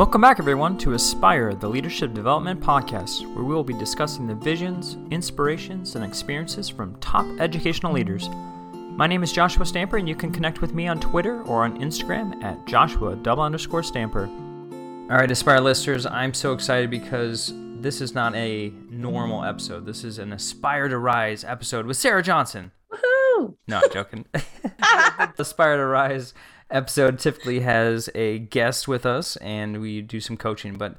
Welcome 0.00 0.22
back, 0.22 0.38
everyone, 0.38 0.78
to 0.78 0.94
Aspire, 0.94 1.52
the 1.54 1.68
Leadership 1.68 2.14
Development 2.14 2.58
Podcast, 2.58 3.20
where 3.34 3.44
we 3.44 3.54
will 3.54 3.62
be 3.62 3.74
discussing 3.74 4.26
the 4.26 4.34
visions, 4.34 4.96
inspirations, 5.10 5.94
and 5.94 6.02
experiences 6.02 6.70
from 6.70 6.94
top 7.00 7.26
educational 7.38 7.92
leaders. 7.92 8.30
My 8.72 9.06
name 9.06 9.22
is 9.22 9.30
Joshua 9.30 9.66
Stamper, 9.66 9.98
and 9.98 10.08
you 10.08 10.14
can 10.14 10.32
connect 10.32 10.62
with 10.62 10.72
me 10.72 10.88
on 10.88 11.00
Twitter 11.00 11.42
or 11.42 11.64
on 11.64 11.78
Instagram 11.82 12.42
at 12.42 12.66
Joshua 12.66 13.14
double 13.14 13.42
underscore 13.42 13.82
Stamper. 13.82 14.24
All 14.24 15.18
right, 15.18 15.30
Aspire 15.30 15.60
listeners, 15.60 16.06
I'm 16.06 16.32
so 16.32 16.54
excited 16.54 16.88
because 16.88 17.52
this 17.54 18.00
is 18.00 18.14
not 18.14 18.34
a 18.34 18.72
normal 18.88 19.44
episode. 19.44 19.84
This 19.84 20.02
is 20.02 20.18
an 20.18 20.32
Aspire 20.32 20.88
to 20.88 20.96
Rise 20.96 21.44
episode 21.44 21.84
with 21.84 21.98
Sarah 21.98 22.22
Johnson. 22.22 22.72
Woohoo! 22.90 23.54
No, 23.68 23.82
I'm 23.84 23.90
joking. 23.92 24.24
Aspire 25.38 25.76
to 25.76 25.84
Rise 25.84 26.32
episode 26.70 27.18
typically 27.18 27.60
has 27.60 28.08
a 28.14 28.38
guest 28.38 28.88
with 28.88 29.04
us 29.04 29.36
and 29.36 29.80
we 29.80 30.02
do 30.02 30.20
some 30.20 30.36
coaching, 30.36 30.76
but 30.76 30.96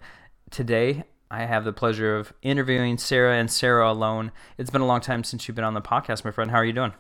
today 0.50 1.04
I 1.30 1.46
have 1.46 1.64
the 1.64 1.74
pleasure 1.74 2.18
of 2.18 2.34
interviewing 2.42 2.98
Sarah 2.98 3.38
and 3.38 3.50
Sarah 3.50 3.90
alone. 3.90 4.32
It's 4.58 4.70
been 4.70 4.82
a 4.82 4.86
long 4.86 5.02
time 5.02 5.24
since 5.24 5.48
you've 5.48 5.56
been 5.56 5.64
on 5.64 5.74
the 5.74 5.82
podcast, 5.82 6.26
my 6.26 6.32
friend. 6.32 6.52
How 6.52 6.58
are 6.58 6.66
you 6.66 6.74
doing? 6.74 6.94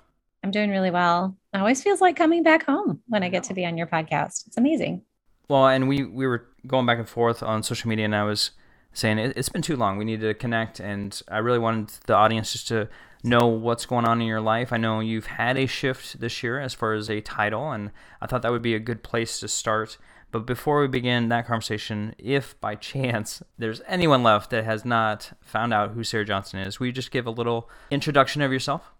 I'm 0.43 0.51
doing 0.51 0.69
really 0.69 0.91
well. 0.91 1.35
It 1.53 1.57
always 1.57 1.83
feels 1.83 2.01
like 2.01 2.15
coming 2.15 2.41
back 2.41 2.65
home 2.65 3.01
when 3.07 3.23
I 3.23 3.29
get 3.29 3.43
to 3.43 3.53
be 3.53 3.65
on 3.65 3.77
your 3.77 3.87
podcast. 3.87 4.47
It's 4.47 4.57
amazing. 4.57 5.03
Well, 5.49 5.67
and 5.67 5.89
we 5.89 6.05
we 6.05 6.25
were 6.25 6.47
going 6.65 6.85
back 6.85 6.97
and 6.97 7.09
forth 7.09 7.43
on 7.43 7.61
social 7.61 7.89
media, 7.89 8.05
and 8.05 8.15
I 8.15 8.23
was 8.23 8.51
saying 8.93 9.17
it, 9.17 9.35
has 9.35 9.49
been 9.49 9.61
too 9.61 9.75
long. 9.75 9.97
We 9.97 10.05
need 10.05 10.21
to 10.21 10.33
connect, 10.33 10.79
and 10.79 11.19
I 11.27 11.39
really 11.39 11.59
wanted 11.59 11.89
the 12.05 12.15
audience 12.15 12.51
just 12.53 12.67
to 12.69 12.89
know 13.23 13.47
what's 13.47 13.85
going 13.85 14.05
on 14.05 14.21
in 14.21 14.27
your 14.27 14.41
life. 14.41 14.73
I 14.73 14.77
know 14.77 14.99
you've 14.99 15.27
had 15.27 15.57
a 15.57 15.67
shift 15.67 16.19
this 16.19 16.41
year 16.41 16.59
as 16.59 16.73
far 16.73 16.93
as 16.93 17.09
a 17.09 17.21
title, 17.21 17.71
and 17.71 17.91
I 18.19 18.27
thought 18.27 18.41
that 18.41 18.51
would 18.51 18.61
be 18.61 18.75
a 18.75 18.79
good 18.79 19.03
place 19.03 19.39
to 19.39 19.47
start. 19.47 19.97
But 20.31 20.45
before 20.45 20.81
we 20.81 20.87
begin 20.87 21.29
that 21.29 21.45
conversation, 21.45 22.15
if 22.17 22.59
by 22.59 22.75
chance 22.91 23.43
there's 23.57 23.81
anyone 23.87 24.23
left 24.23 24.49
that 24.51 24.63
has 24.63 24.85
not 24.85 25.33
found 25.41 25.73
out 25.73 25.91
who 25.91 26.03
Sarah 26.03 26.25
Johnson 26.25 26.59
is, 26.59 26.79
will 26.79 26.87
you 26.87 26.93
just 26.93 27.11
give 27.11 27.27
a 27.27 27.31
little 27.31 27.69
introduction 27.91 28.41
of 28.41 28.51
yourself? 28.51 28.91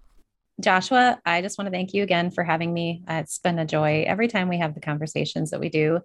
Joshua, 0.60 1.20
I 1.26 1.42
just 1.42 1.58
want 1.58 1.68
to 1.68 1.72
thank 1.72 1.94
you 1.94 2.04
again 2.04 2.30
for 2.30 2.44
having 2.44 2.74
me. 2.74 3.04
Uh, 3.08 3.16
it's 3.16 3.40
been 3.40 3.58
a 3.58 3.66
joy 3.66 4.04
every 4.06 4.28
time 4.28 4.48
we 4.48 4.60
have 4.60 4.76
the 4.76 4.82
conversations 4.82 5.50
that 5.50 5.60
we 5.60 5.70
do. 5.70 6.02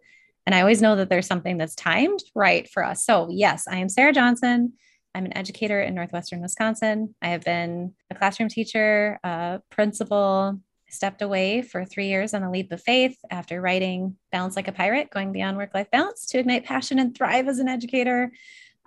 And 0.46 0.54
I 0.54 0.60
always 0.60 0.80
know 0.80 0.96
that 0.96 1.08
there's 1.08 1.26
something 1.26 1.58
that's 1.58 1.74
timed 1.74 2.20
right 2.34 2.68
for 2.68 2.84
us. 2.84 3.04
So, 3.04 3.28
yes, 3.30 3.66
I 3.68 3.78
am 3.78 3.88
Sarah 3.88 4.12
Johnson. 4.12 4.74
I'm 5.14 5.24
an 5.24 5.36
educator 5.36 5.80
in 5.80 5.94
Northwestern 5.94 6.40
Wisconsin. 6.40 7.14
I 7.20 7.28
have 7.28 7.42
been 7.42 7.94
a 8.10 8.14
classroom 8.14 8.48
teacher, 8.48 9.18
a 9.24 9.60
principal. 9.70 10.60
Stepped 10.88 11.20
away 11.20 11.62
for 11.62 11.84
three 11.84 12.06
years 12.06 12.32
on 12.32 12.44
a 12.44 12.50
leap 12.50 12.70
of 12.70 12.80
faith 12.80 13.18
after 13.28 13.60
writing 13.60 14.16
Balance 14.30 14.54
Like 14.54 14.68
a 14.68 14.72
Pirate, 14.72 15.10
going 15.10 15.32
beyond 15.32 15.56
work 15.56 15.74
life 15.74 15.90
balance 15.90 16.26
to 16.26 16.38
ignite 16.38 16.64
passion 16.64 17.00
and 17.00 17.12
thrive 17.12 17.48
as 17.48 17.58
an 17.58 17.66
educator. 17.66 18.30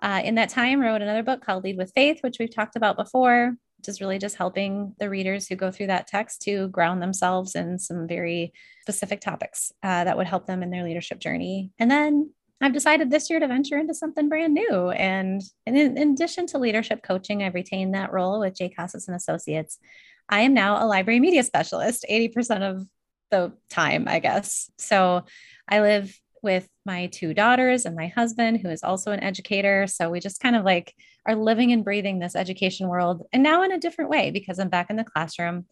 Uh, 0.01 0.21
in 0.23 0.35
that 0.35 0.47
time, 0.47 0.79
wrote 0.79 1.01
another 1.01 1.23
book 1.23 1.45
called 1.45 1.65
Lead 1.65 1.77
with 1.77 1.91
Faith, 1.93 2.19
which 2.21 2.37
we've 2.39 2.55
talked 2.55 2.77
about 2.77 2.95
before, 2.95 3.57
is 3.87 4.01
really 4.01 4.17
just 4.17 4.35
helping 4.35 4.95
the 4.99 5.09
readers 5.09 5.47
who 5.47 5.55
go 5.55 5.71
through 5.71 5.87
that 5.87 6.07
text 6.07 6.41
to 6.41 6.67
ground 6.69 7.01
themselves 7.01 7.55
in 7.55 7.77
some 7.79 8.07
very 8.07 8.51
specific 8.81 9.21
topics 9.21 9.71
uh, 9.83 10.03
that 10.03 10.17
would 10.17 10.27
help 10.27 10.45
them 10.45 10.63
in 10.63 10.69
their 10.69 10.83
leadership 10.83 11.19
journey. 11.19 11.71
And 11.79 11.89
then 11.89 12.31
I've 12.61 12.73
decided 12.73 13.09
this 13.09 13.29
year 13.29 13.39
to 13.39 13.47
venture 13.47 13.77
into 13.77 13.93
something 13.93 14.27
brand 14.27 14.53
new. 14.53 14.89
And, 14.89 15.41
and 15.65 15.77
in, 15.77 15.97
in, 15.97 16.11
addition 16.11 16.45
to 16.47 16.57
leadership 16.57 17.01
coaching, 17.03 17.41
I've 17.41 17.53
retained 17.53 17.93
that 17.93 18.11
role 18.11 18.41
with 18.41 18.57
Jay 18.57 18.69
Casas 18.69 19.07
and 19.07 19.15
Associates. 19.15 19.79
I 20.27 20.41
am 20.41 20.53
now 20.53 20.83
a 20.83 20.85
library 20.85 21.19
media 21.19 21.43
specialist, 21.43 22.05
80% 22.09 22.61
of 22.69 22.85
the 23.31 23.53
time, 23.69 24.07
I 24.07 24.19
guess. 24.19 24.69
So 24.77 25.23
I 25.69 25.81
live 25.81 26.19
with 26.41 26.67
my 26.85 27.07
two 27.07 27.33
daughters 27.33 27.85
and 27.85 27.95
my 27.95 28.07
husband, 28.07 28.59
who 28.61 28.69
is 28.69 28.83
also 28.83 29.11
an 29.11 29.23
educator. 29.23 29.87
So 29.87 30.09
we 30.09 30.19
just 30.19 30.41
kind 30.41 30.55
of 30.55 30.65
like 30.65 30.93
are 31.29 31.35
living 31.35 31.71
and 31.71 31.83
breathing 31.83 32.17
this 32.17 32.35
education 32.35 32.87
world 32.87 33.23
and 33.31 33.43
now 33.43 33.61
in 33.61 33.71
a 33.71 33.77
different 33.77 34.09
way 34.09 34.31
because 34.31 34.57
I'm 34.57 34.69
back 34.69 34.89
in 34.89 34.95
the 34.95 35.03
classroom. 35.03 35.65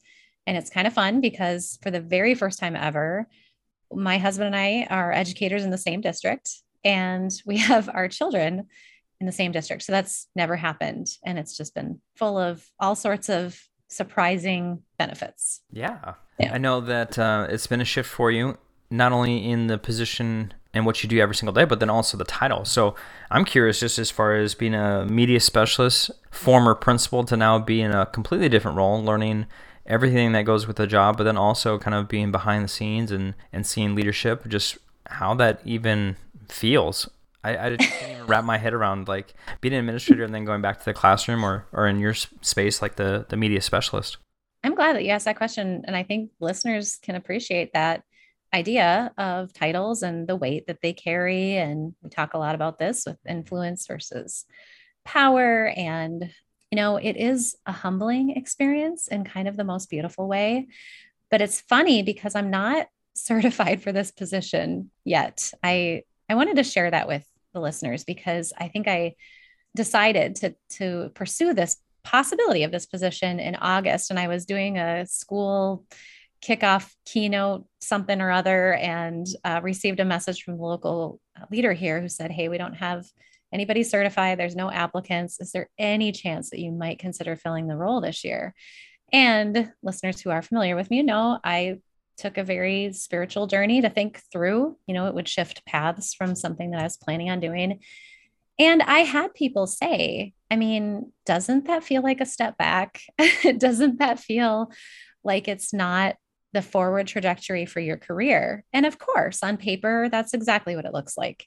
And 0.46 0.56
it's 0.56 0.70
kind 0.70 0.86
of 0.86 0.94
fun 0.94 1.20
because 1.20 1.80
for 1.81 1.90
the 1.90 2.00
very 2.00 2.36
first 2.36 2.59
time 2.59 2.76
ever, 2.76 3.28
my 3.92 4.20
husband 4.20 4.48
and 4.48 4.56
I 4.56 4.88
are 4.90 5.12
educators 5.12 5.64
in 5.64 5.72
the 5.72 5.78
same 5.78 6.00
district 6.00 6.52
and 6.86 7.31
we 7.46 7.58
have 7.72 7.90
our 7.92 8.08
children 8.08 8.68
in 9.20 9.26
the 9.26 9.31
same 9.31 9.52
district. 9.52 9.81
So 9.81 9.92
that's 9.92 10.28
never 10.36 10.56
happened. 10.56 11.08
And 11.26 11.40
it's 11.40 11.58
just 11.58 11.74
been 11.74 12.00
full 12.16 12.38
of 12.38 12.64
all 12.80 12.96
sorts 12.96 13.30
of 13.30 13.60
surprising 13.88 14.84
benefits. 15.00 15.62
Yeah. 15.72 16.14
yeah. 16.40 16.54
I 16.54 16.60
know 16.60 16.81
that 16.81 17.18
uh, 17.18 17.48
it's 17.50 17.66
been 17.66 17.81
a 17.81 17.86
shift 17.86 18.10
for 18.10 18.30
you, 18.30 18.60
not 18.92 19.12
only 19.12 19.44
in 19.44 19.68
the 19.68 19.80
position 19.80 20.54
and 20.74 20.86
what 20.86 21.02
you 21.02 21.10
do 21.10 21.20
every 21.20 21.36
single 21.36 21.54
day, 21.54 21.66
but 21.66 21.80
then 21.80 21.90
also 21.90 22.18
the 22.18 22.26
title. 22.26 22.66
So 22.66 22.96
I'm 23.32 23.46
curious, 23.46 23.80
just 23.80 23.98
as 24.00 24.12
far 24.12 24.36
as 24.36 24.56
being 24.56 24.76
a 24.76 25.06
media 25.06 25.40
specialist, 25.40 26.12
former 26.32 26.76
principal, 26.76 27.24
to 27.26 27.38
now 27.38 27.60
be 27.60 27.82
in 27.82 27.92
a 27.92 28.06
completely 28.06 28.50
different 28.50 28.78
role, 28.78 29.02
learning 29.04 29.48
everything 29.86 30.34
that 30.34 30.44
goes 30.44 30.68
with 30.68 30.76
the 30.76 30.88
job, 30.88 31.18
but 31.18 31.24
then 31.24 31.38
also 31.38 31.78
kind 31.78 31.96
of 31.96 32.08
being 32.08 32.32
behind 32.32 32.64
the 32.64 32.68
scenes 32.68 33.12
and, 33.12 33.34
and 33.54 33.66
seeing 33.66 33.96
leadership, 33.96 34.48
just 34.48 34.78
how 35.08 35.34
that 35.36 35.62
even 35.64 36.18
feels. 36.50 37.10
I, 37.44 37.58
I 37.58 37.76
just 37.76 37.90
can't 37.90 38.12
even 38.12 38.28
wrap 38.28 38.44
my 38.44 38.58
head 38.58 38.74
around 38.74 39.08
like 39.08 39.34
being 39.62 39.74
an 39.74 39.80
administrator 39.80 40.24
and 40.24 40.34
then 40.34 40.44
going 40.44 40.62
back 40.62 40.80
to 40.80 40.86
the 40.86 40.94
classroom 40.94 41.46
or, 41.46 41.66
or 41.72 41.88
in 41.88 42.00
your 42.00 42.14
space, 42.14 42.82
like 42.82 42.98
the, 42.98 43.26
the 43.30 43.38
media 43.38 43.62
specialist. 43.62 44.18
I'm 44.64 44.76
glad 44.76 44.96
that 44.96 45.06
you 45.06 45.12
asked 45.12 45.26
that 45.26 45.38
question. 45.38 45.84
And 45.88 45.96
I 45.96 46.04
think 46.04 46.32
listeners 46.42 46.98
can 47.02 47.16
appreciate 47.16 47.72
that 47.74 48.04
idea 48.57 49.12
of 49.18 49.53
titles 49.53 50.01
and 50.01 50.28
the 50.28 50.35
weight 50.35 50.68
that 50.68 50.81
they 50.81 50.94
carry. 50.94 51.57
And 51.57 51.94
we 52.01 52.09
talk 52.09 52.34
a 52.34 52.40
lot 52.40 52.56
about 52.56 52.79
this 52.79 53.06
with 53.06 53.18
influence 53.28 53.85
versus 53.85 54.45
power. 55.06 55.68
And, 55.78 56.23
you 56.72 56.75
know, 56.75 56.97
it 56.97 57.16
is 57.18 57.56
a 57.66 57.72
humbling 57.72 58.31
experience 58.31 59.07
in 59.07 59.23
kind 59.23 59.47
of 59.47 59.57
the 59.57 59.63
most 59.63 59.90
beautiful 59.90 60.28
way. 60.28 60.68
But 61.29 61.41
it's 61.41 61.62
funny 61.62 62.01
because 62.01 62.35
I'm 62.35 62.50
not 62.50 62.88
certified 63.16 63.81
for 63.81 63.91
this 63.91 64.12
position 64.12 64.91
yet. 65.03 65.51
I 65.63 66.03
I 66.29 66.35
wanted 66.35 66.57
to 66.57 66.63
share 66.63 66.91
that 66.91 67.07
with 67.07 67.25
the 67.53 67.62
listeners 67.62 68.03
because 68.03 68.53
I 68.57 68.68
think 68.68 68.88
I 68.88 69.16
decided 69.75 70.35
to 70.38 70.56
to 70.78 71.12
pursue 71.13 71.53
this 71.53 71.78
possibility 72.03 72.63
of 72.63 72.72
this 72.72 72.85
position 72.85 73.39
in 73.39 73.56
August 73.56 74.09
and 74.12 74.19
I 74.19 74.28
was 74.28 74.45
doing 74.45 74.78
a 74.78 75.06
school 75.06 75.85
kickoff 76.47 76.94
keynote 77.06 77.66
something 77.81 78.22
or 78.22 78.31
other 78.31 78.74
and 78.74 79.28
uh, 79.44 79.59
received 79.63 80.00
a 80.00 80.06
message 80.06 80.44
from 80.44 80.58
the 80.58 80.63
local 80.63 81.19
leader 81.52 81.74
here 81.74 82.00
who 82.00 82.09
said 82.09 82.31
hey 82.31 82.47
we 82.47 82.58
don't 82.58 82.75
have 82.75 83.06
anybody 83.52 83.84
certified 83.84 84.40
there's 84.40 84.56
no 84.56 84.72
applicants 84.72 85.40
is 85.40 85.52
there 85.52 85.69
any 85.78 86.12
chance 86.12 86.50
that 86.50 86.59
you 86.59 86.72
might 86.72 87.00
consider 87.00 87.36
filling 87.36 87.68
the 87.68 87.75
role 87.75 88.02
this 88.02 88.24
year 88.24 88.53
and 89.12 89.72
listeners 89.84 90.22
who 90.22 90.30
are 90.30 90.41
familiar 90.41 90.75
with 90.75 90.90
me 90.90 91.03
know 91.03 91.40
i 91.44 91.78
took 92.18 92.38
a 92.38 92.44
very 92.44 92.91
spiritual 92.94 93.47
journey 93.47 93.81
to 93.81 93.90
think 93.90 94.22
through. 94.31 94.75
You 94.88 94.94
know, 94.94 95.07
it 95.07 95.13
would 95.13 95.28
shift 95.28 95.66
paths 95.66 96.13
from 96.13 96.36
something 96.36 96.72
that 96.72 96.80
I 96.80 96.84
was 96.84 96.97
planning 96.97 97.30
on 97.30 97.40
doing. 97.40 97.80
And 98.59 98.81
I 98.81 99.00
had 99.00 99.34
people 99.36 99.68
say, 99.68 100.34
I 100.50 100.56
mean, 100.56 101.12
doesn't 101.25 101.66
that 101.66 101.84
feel 101.84 102.02
like 102.02 102.19
a 102.19 102.25
step 102.25 102.57
back? 102.57 103.02
doesn't 103.57 104.00
that 104.00 104.19
feel 104.19 104.72
like 105.24 105.47
it's 105.47 105.74
not 105.74 106.16
the 106.53 106.62
forward 106.62 107.08
trajectory 107.08 107.66
for 107.66 107.80
your 107.80 107.97
career? 107.97 108.63
And 108.74 108.85
of 108.85 108.97
course, 109.00 109.44
on 109.44 109.58
paper, 109.58 110.09
that's 110.09 110.34
exactly 110.34 110.75
what 110.75 110.85
it 110.85 110.94
looks 110.94 111.18
like. 111.18 111.46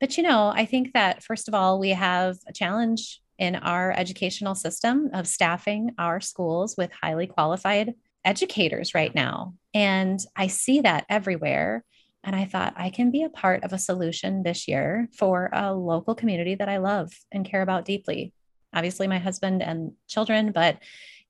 But, 0.00 0.16
you 0.16 0.22
know, 0.22 0.52
I 0.54 0.64
think 0.64 0.92
that 0.92 1.22
first 1.22 1.48
of 1.48 1.54
all, 1.54 1.78
we 1.78 1.90
have 1.90 2.36
a 2.46 2.52
challenge 2.52 3.20
in 3.38 3.56
our 3.56 3.92
educational 3.92 4.54
system 4.54 5.10
of 5.12 5.26
staffing 5.26 5.92
our 5.98 6.20
schools 6.20 6.76
with 6.76 6.90
highly 6.92 7.26
qualified 7.26 7.94
educators 8.24 8.94
right 8.94 9.14
now. 9.14 9.54
And 9.74 10.20
I 10.36 10.48
see 10.48 10.80
that 10.80 11.04
everywhere. 11.08 11.84
And 12.24 12.34
I 12.34 12.46
thought 12.46 12.74
I 12.76 12.90
can 12.90 13.10
be 13.10 13.22
a 13.22 13.30
part 13.30 13.62
of 13.62 13.72
a 13.72 13.78
solution 13.78 14.42
this 14.42 14.66
year 14.66 15.08
for 15.16 15.50
a 15.52 15.72
local 15.72 16.14
community 16.14 16.56
that 16.56 16.68
I 16.68 16.78
love 16.78 17.12
and 17.32 17.44
care 17.44 17.62
about 17.62 17.84
deeply. 17.84 18.32
Obviously, 18.74 19.06
my 19.06 19.18
husband 19.18 19.62
and 19.62 19.92
children, 20.08 20.52
but 20.52 20.78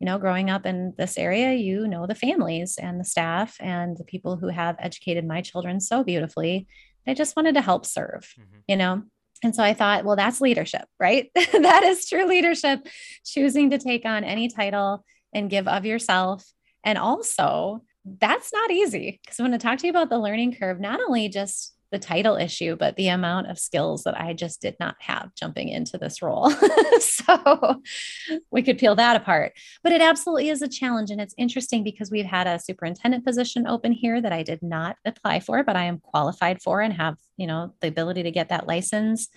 you 0.01 0.07
know, 0.07 0.19
growing 0.19 0.51
up 0.51 0.65
in 0.67 0.95
this 0.97 1.19
area, 1.19 1.55
you 1.55 1.89
know 1.89 2.07
the 2.07 2.15
families 2.15 2.79
and 2.81 3.01
the 3.01 3.05
staff 3.05 3.57
and 3.61 3.97
the 3.97 4.05
people 4.05 4.37
who 4.37 4.49
have 4.49 4.77
educated 4.79 5.27
my 5.27 5.41
children 5.41 5.81
so 5.81 6.05
beautifully. 6.05 6.67
I 7.07 7.15
just 7.15 7.37
wanted 7.37 7.55
to 7.55 7.63
help 7.63 7.87
serve, 7.87 8.33
mm-hmm. 8.39 8.59
you 8.69 8.77
know. 8.77 9.03
And 9.43 9.55
so 9.55 9.63
I 9.63 9.73
thought, 9.73 10.05
well, 10.05 10.17
that's 10.17 10.41
leadership, 10.41 10.87
right? 10.99 11.31
that 11.35 11.83
is 11.85 12.09
true 12.09 12.27
leadership, 12.27 12.87
choosing 13.25 13.71
to 13.71 13.79
take 13.79 14.05
on 14.05 14.25
any 14.25 14.49
title 14.49 15.05
and 15.33 15.51
give 15.51 15.69
of 15.69 15.85
yourself 15.85 16.45
and 16.85 16.99
also, 16.99 17.83
that's 18.05 18.53
not 18.53 18.71
easy 18.71 19.21
because 19.23 19.39
I 19.39 19.43
want 19.43 19.55
to 19.55 19.59
talk 19.59 19.79
to 19.81 19.87
you 19.87 19.91
about 19.91 20.09
the 20.09 20.19
learning 20.19 20.55
curve, 20.55 20.81
not 20.81 21.01
only 21.01 21.29
just 21.29 21.75
the 21.91 21.99
title 21.99 22.37
issue, 22.37 22.77
but 22.77 22.97
the 22.97 23.09
amount 23.09 23.51
of 23.51 23.59
skills 23.59 24.05
that 24.05 24.21
I 24.21 24.33
just 24.35 24.61
did 24.61 24.77
not 24.79 24.97
have 25.01 25.35
jumping 25.35 25.69
into 25.69 25.97
this 25.97 26.21
role. 26.21 26.51
so 27.01 27.81
we 28.51 28.63
could 28.63 28.79
peel 28.79 28.95
that 28.97 29.17
apart. 29.17 29.53
But 29.83 29.93
it 29.93 30.03
absolutely 30.03 30.51
is 30.51 30.63
a 30.63 30.69
challenge. 30.69 31.11
And 31.11 31.21
it's 31.21 31.35
interesting 31.39 31.83
because 31.83 32.11
we've 32.11 32.27
had 32.27 32.47
a 32.47 32.59
superintendent 32.59 33.25
position 33.25 33.67
open 33.67 33.93
here 33.93 34.21
that 34.21 34.33
I 34.33 34.43
did 34.43 34.63
not 34.63 34.97
apply 35.05 35.41
for, 35.41 35.63
but 35.63 35.77
I 35.77 35.85
am 35.85 35.99
qualified 35.99 36.61
for 36.63 36.81
and 36.81 36.93
have, 36.93 37.17
you 37.37 37.47
know, 37.47 37.75
the 37.81 37.89
ability 37.89 38.23
to 38.25 38.31
get 38.31 38.51
that 38.51 38.67
license. 38.67 39.29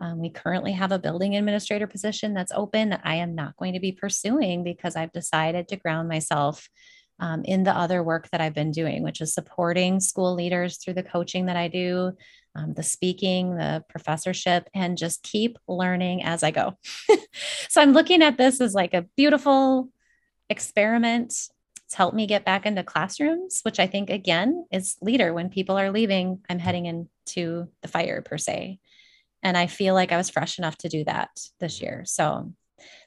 Um, 0.00 0.20
we 0.20 0.30
currently 0.30 0.72
have 0.72 0.92
a 0.92 0.98
building 0.98 1.36
administrator 1.36 1.88
position 1.88 2.32
that's 2.32 2.52
open 2.54 2.90
that 2.90 3.00
I 3.04 3.16
am 3.16 3.34
not 3.34 3.56
going 3.56 3.74
to 3.74 3.80
be 3.80 3.92
pursuing 3.92 4.62
because 4.62 4.94
I've 4.94 5.12
decided 5.12 5.68
to 5.68 5.76
ground 5.76 6.08
myself 6.08 6.68
um, 7.20 7.42
in 7.44 7.64
the 7.64 7.76
other 7.76 8.02
work 8.02 8.28
that 8.30 8.40
I've 8.40 8.54
been 8.54 8.70
doing, 8.70 9.02
which 9.02 9.20
is 9.20 9.34
supporting 9.34 10.00
school 10.00 10.34
leaders 10.34 10.76
through 10.76 10.94
the 10.94 11.02
coaching 11.02 11.46
that 11.46 11.56
I 11.56 11.68
do, 11.68 12.12
um, 12.54 12.74
the 12.74 12.82
speaking, 12.82 13.56
the 13.56 13.84
professorship, 13.88 14.68
and 14.74 14.98
just 14.98 15.22
keep 15.22 15.58
learning 15.66 16.22
as 16.22 16.42
I 16.42 16.50
go. 16.50 16.76
so 17.68 17.80
I'm 17.80 17.92
looking 17.92 18.22
at 18.22 18.38
this 18.38 18.60
as 18.60 18.74
like 18.74 18.94
a 18.94 19.06
beautiful 19.16 19.88
experiment. 20.48 21.34
It's 21.86 21.94
helped 21.94 22.16
me 22.16 22.26
get 22.26 22.44
back 22.44 22.66
into 22.66 22.82
classrooms, 22.82 23.60
which 23.62 23.80
I 23.80 23.86
think, 23.86 24.10
again, 24.10 24.66
is 24.70 24.96
leader. 25.00 25.32
When 25.32 25.48
people 25.48 25.78
are 25.78 25.90
leaving, 25.90 26.40
I'm 26.48 26.58
heading 26.58 26.86
into 26.86 27.68
the 27.82 27.88
fire 27.88 28.22
per 28.22 28.38
se. 28.38 28.78
And 29.42 29.56
I 29.56 29.66
feel 29.68 29.94
like 29.94 30.12
I 30.12 30.16
was 30.16 30.30
fresh 30.30 30.58
enough 30.58 30.76
to 30.78 30.88
do 30.88 31.04
that 31.04 31.30
this 31.60 31.80
year. 31.80 32.02
So, 32.06 32.52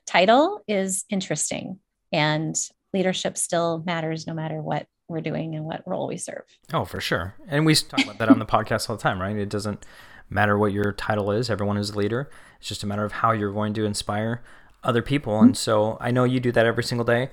title 0.05 0.63
is 0.67 1.05
interesting. 1.09 1.79
And 2.11 2.55
leadership 2.93 3.37
still 3.37 3.83
matters 3.85 4.27
no 4.27 4.33
matter 4.33 4.61
what 4.61 4.87
we're 5.07 5.21
doing 5.21 5.55
and 5.55 5.65
what 5.65 5.83
role 5.85 6.07
we 6.07 6.17
serve. 6.17 6.43
Oh, 6.73 6.85
for 6.85 6.99
sure. 7.01 7.35
And 7.47 7.65
we 7.65 7.75
talk 7.75 8.03
about 8.03 8.17
that 8.17 8.29
on 8.29 8.39
the 8.39 8.45
podcast 8.45 8.89
all 8.89 8.95
the 8.95 9.01
time, 9.01 9.21
right? 9.21 9.35
It 9.35 9.49
doesn't 9.49 9.85
matter 10.29 10.57
what 10.57 10.71
your 10.71 10.93
title 10.93 11.31
is, 11.31 11.49
everyone 11.49 11.77
is 11.77 11.91
a 11.91 11.97
leader. 11.97 12.29
It's 12.59 12.69
just 12.69 12.83
a 12.83 12.87
matter 12.87 13.03
of 13.03 13.11
how 13.11 13.31
you're 13.31 13.51
going 13.51 13.73
to 13.73 13.85
inspire 13.85 14.41
other 14.83 15.01
people. 15.01 15.33
Mm-hmm. 15.33 15.47
And 15.47 15.57
so 15.57 15.97
I 15.99 16.11
know 16.11 16.23
you 16.23 16.39
do 16.39 16.51
that 16.53 16.65
every 16.65 16.83
single 16.83 17.05
day. 17.05 17.29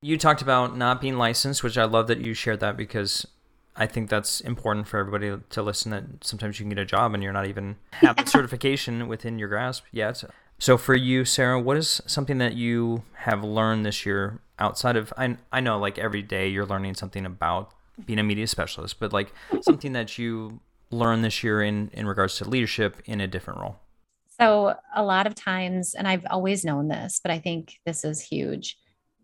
You 0.00 0.16
talked 0.16 0.42
about 0.42 0.76
not 0.76 1.00
being 1.00 1.18
licensed, 1.18 1.62
which 1.62 1.76
I 1.76 1.84
love 1.84 2.06
that 2.06 2.20
you 2.20 2.32
shared 2.32 2.60
that 2.60 2.76
because 2.76 3.26
I 3.76 3.86
think 3.86 4.08
that's 4.10 4.40
important 4.40 4.88
for 4.88 4.98
everybody 4.98 5.42
to 5.50 5.62
listen 5.62 5.90
that 5.90 6.24
sometimes 6.24 6.58
you 6.58 6.64
can 6.64 6.70
get 6.70 6.78
a 6.78 6.84
job 6.84 7.14
and 7.14 7.22
you're 7.22 7.32
not 7.32 7.46
even 7.46 7.76
have 7.92 8.16
the 8.16 8.26
certification 8.30 9.08
within 9.08 9.38
your 9.38 9.48
grasp 9.48 9.84
yet. 9.92 10.24
So 10.58 10.76
for 10.76 10.94
you, 10.94 11.24
Sarah, 11.24 11.60
what 11.60 11.76
is 11.76 12.00
something 12.06 12.38
that 12.38 12.54
you 12.54 13.04
have 13.18 13.44
learned 13.44 13.86
this 13.86 14.04
year 14.04 14.40
outside 14.58 14.96
of 14.96 15.12
I 15.16 15.36
I 15.52 15.60
know 15.60 15.78
like 15.78 15.98
every 15.98 16.22
day 16.22 16.48
you're 16.48 16.66
learning 16.66 16.94
something 16.94 17.26
about 17.26 17.72
being 18.04 18.18
a 18.18 18.22
media 18.22 18.46
specialist, 18.46 19.00
but 19.00 19.12
like 19.12 19.32
something 19.60 19.92
that 19.92 20.18
you 20.18 20.60
learned 20.90 21.24
this 21.24 21.42
year 21.42 21.62
in 21.62 21.90
in 21.92 22.06
regards 22.06 22.36
to 22.38 22.48
leadership 22.48 22.96
in 23.04 23.20
a 23.20 23.26
different 23.26 23.60
role. 23.60 23.76
So 24.40 24.74
a 24.94 25.02
lot 25.02 25.26
of 25.26 25.34
times 25.34 25.94
and 25.94 26.06
I've 26.06 26.26
always 26.30 26.64
known 26.64 26.88
this, 26.88 27.20
but 27.22 27.32
I 27.32 27.38
think 27.38 27.74
this 27.84 28.04
is 28.04 28.20
huge 28.20 28.76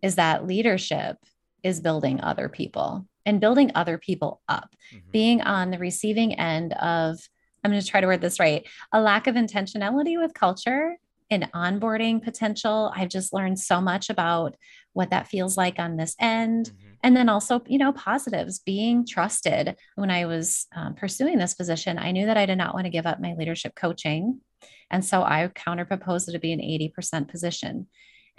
is 0.02 0.16
that 0.16 0.46
leadership 0.46 1.16
is 1.62 1.80
building 1.80 2.20
other 2.20 2.48
people 2.48 3.06
and 3.25 3.40
building 3.40 3.70
other 3.75 3.96
people 3.96 4.42
up. 4.48 4.75
Mm-hmm. 4.92 5.10
Being 5.12 5.40
on 5.40 5.70
the 5.70 5.78
receiving 5.78 6.34
end 6.34 6.75
of 6.75 7.19
I'm 7.64 7.70
going 7.70 7.80
to 7.80 7.88
try 7.88 8.02
to 8.02 8.06
word 8.06 8.20
this 8.20 8.38
right, 8.38 8.66
a 8.92 9.00
lack 9.00 9.26
of 9.26 9.37
intentionality 9.37 10.20
with 10.20 10.34
culture 10.34 10.98
and 11.30 11.50
onboarding 11.52 12.22
potential. 12.22 12.92
I've 12.94 13.08
just 13.08 13.32
learned 13.32 13.58
so 13.58 13.80
much 13.80 14.10
about 14.10 14.56
what 14.94 15.11
that 15.11 15.29
feels 15.29 15.56
like 15.56 15.79
on 15.79 15.96
this 15.96 16.17
end. 16.19 16.67
Mm-hmm. 16.67 16.88
And 17.02 17.17
then 17.17 17.29
also, 17.29 17.62
you 17.67 17.76
know, 17.76 17.93
positives, 17.93 18.61
being 18.61 19.06
trusted. 19.06 19.76
When 19.96 20.11
I 20.11 20.25
was 20.25 20.67
um, 20.75 20.94
pursuing 20.94 21.37
this 21.38 21.55
position, 21.55 21.99
I 21.99 22.12
knew 22.12 22.26
that 22.26 22.38
I 22.38 22.46
did 22.46 22.56
not 22.56 22.73
want 22.73 22.87
to 22.87 22.91
give 22.91 23.06
up 23.06 23.20
my 23.20 23.35
leadership 23.35 23.75
coaching. 23.75 24.41
And 24.91 25.05
so 25.05 25.23
I 25.23 25.49
counter 25.55 25.85
proposed 25.85 26.29
it 26.29 26.32
to 26.32 26.38
be 26.38 26.52
an 26.52 26.61
80% 26.61 27.29
position. 27.29 27.88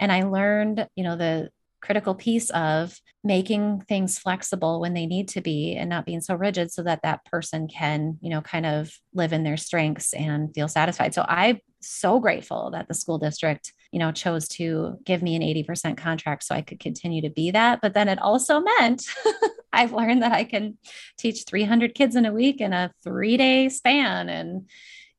And 0.00 0.10
I 0.10 0.24
learned, 0.24 0.88
you 0.96 1.04
know, 1.04 1.16
the 1.16 1.50
critical 1.86 2.14
piece 2.14 2.50
of 2.50 3.00
making 3.22 3.80
things 3.88 4.18
flexible 4.18 4.80
when 4.80 4.92
they 4.92 5.06
need 5.06 5.28
to 5.28 5.40
be 5.40 5.76
and 5.76 5.88
not 5.88 6.04
being 6.04 6.20
so 6.20 6.34
rigid 6.34 6.72
so 6.72 6.82
that 6.82 7.02
that 7.02 7.24
person 7.24 7.68
can 7.68 8.18
you 8.20 8.28
know 8.28 8.40
kind 8.40 8.66
of 8.66 8.92
live 9.14 9.32
in 9.32 9.44
their 9.44 9.56
strengths 9.56 10.12
and 10.12 10.52
feel 10.54 10.68
satisfied. 10.68 11.14
So 11.14 11.24
i'm 11.28 11.60
so 11.80 12.18
grateful 12.18 12.70
that 12.72 12.88
the 12.88 12.94
school 12.94 13.18
district 13.18 13.72
you 13.92 14.00
know 14.00 14.10
chose 14.10 14.48
to 14.48 14.98
give 15.04 15.22
me 15.22 15.36
an 15.36 15.42
80% 15.42 15.96
contract 15.96 16.42
so 16.42 16.54
i 16.54 16.62
could 16.62 16.80
continue 16.80 17.22
to 17.22 17.30
be 17.30 17.52
that. 17.52 17.80
But 17.80 17.94
then 17.94 18.08
it 18.08 18.20
also 18.20 18.60
meant 18.60 19.06
i've 19.72 19.92
learned 19.92 20.22
that 20.22 20.32
i 20.32 20.44
can 20.44 20.76
teach 21.16 21.44
300 21.44 21.94
kids 21.94 22.16
in 22.16 22.26
a 22.26 22.32
week 22.32 22.60
in 22.60 22.72
a 22.72 22.92
three 23.04 23.36
day 23.36 23.68
span 23.68 24.28
and 24.28 24.68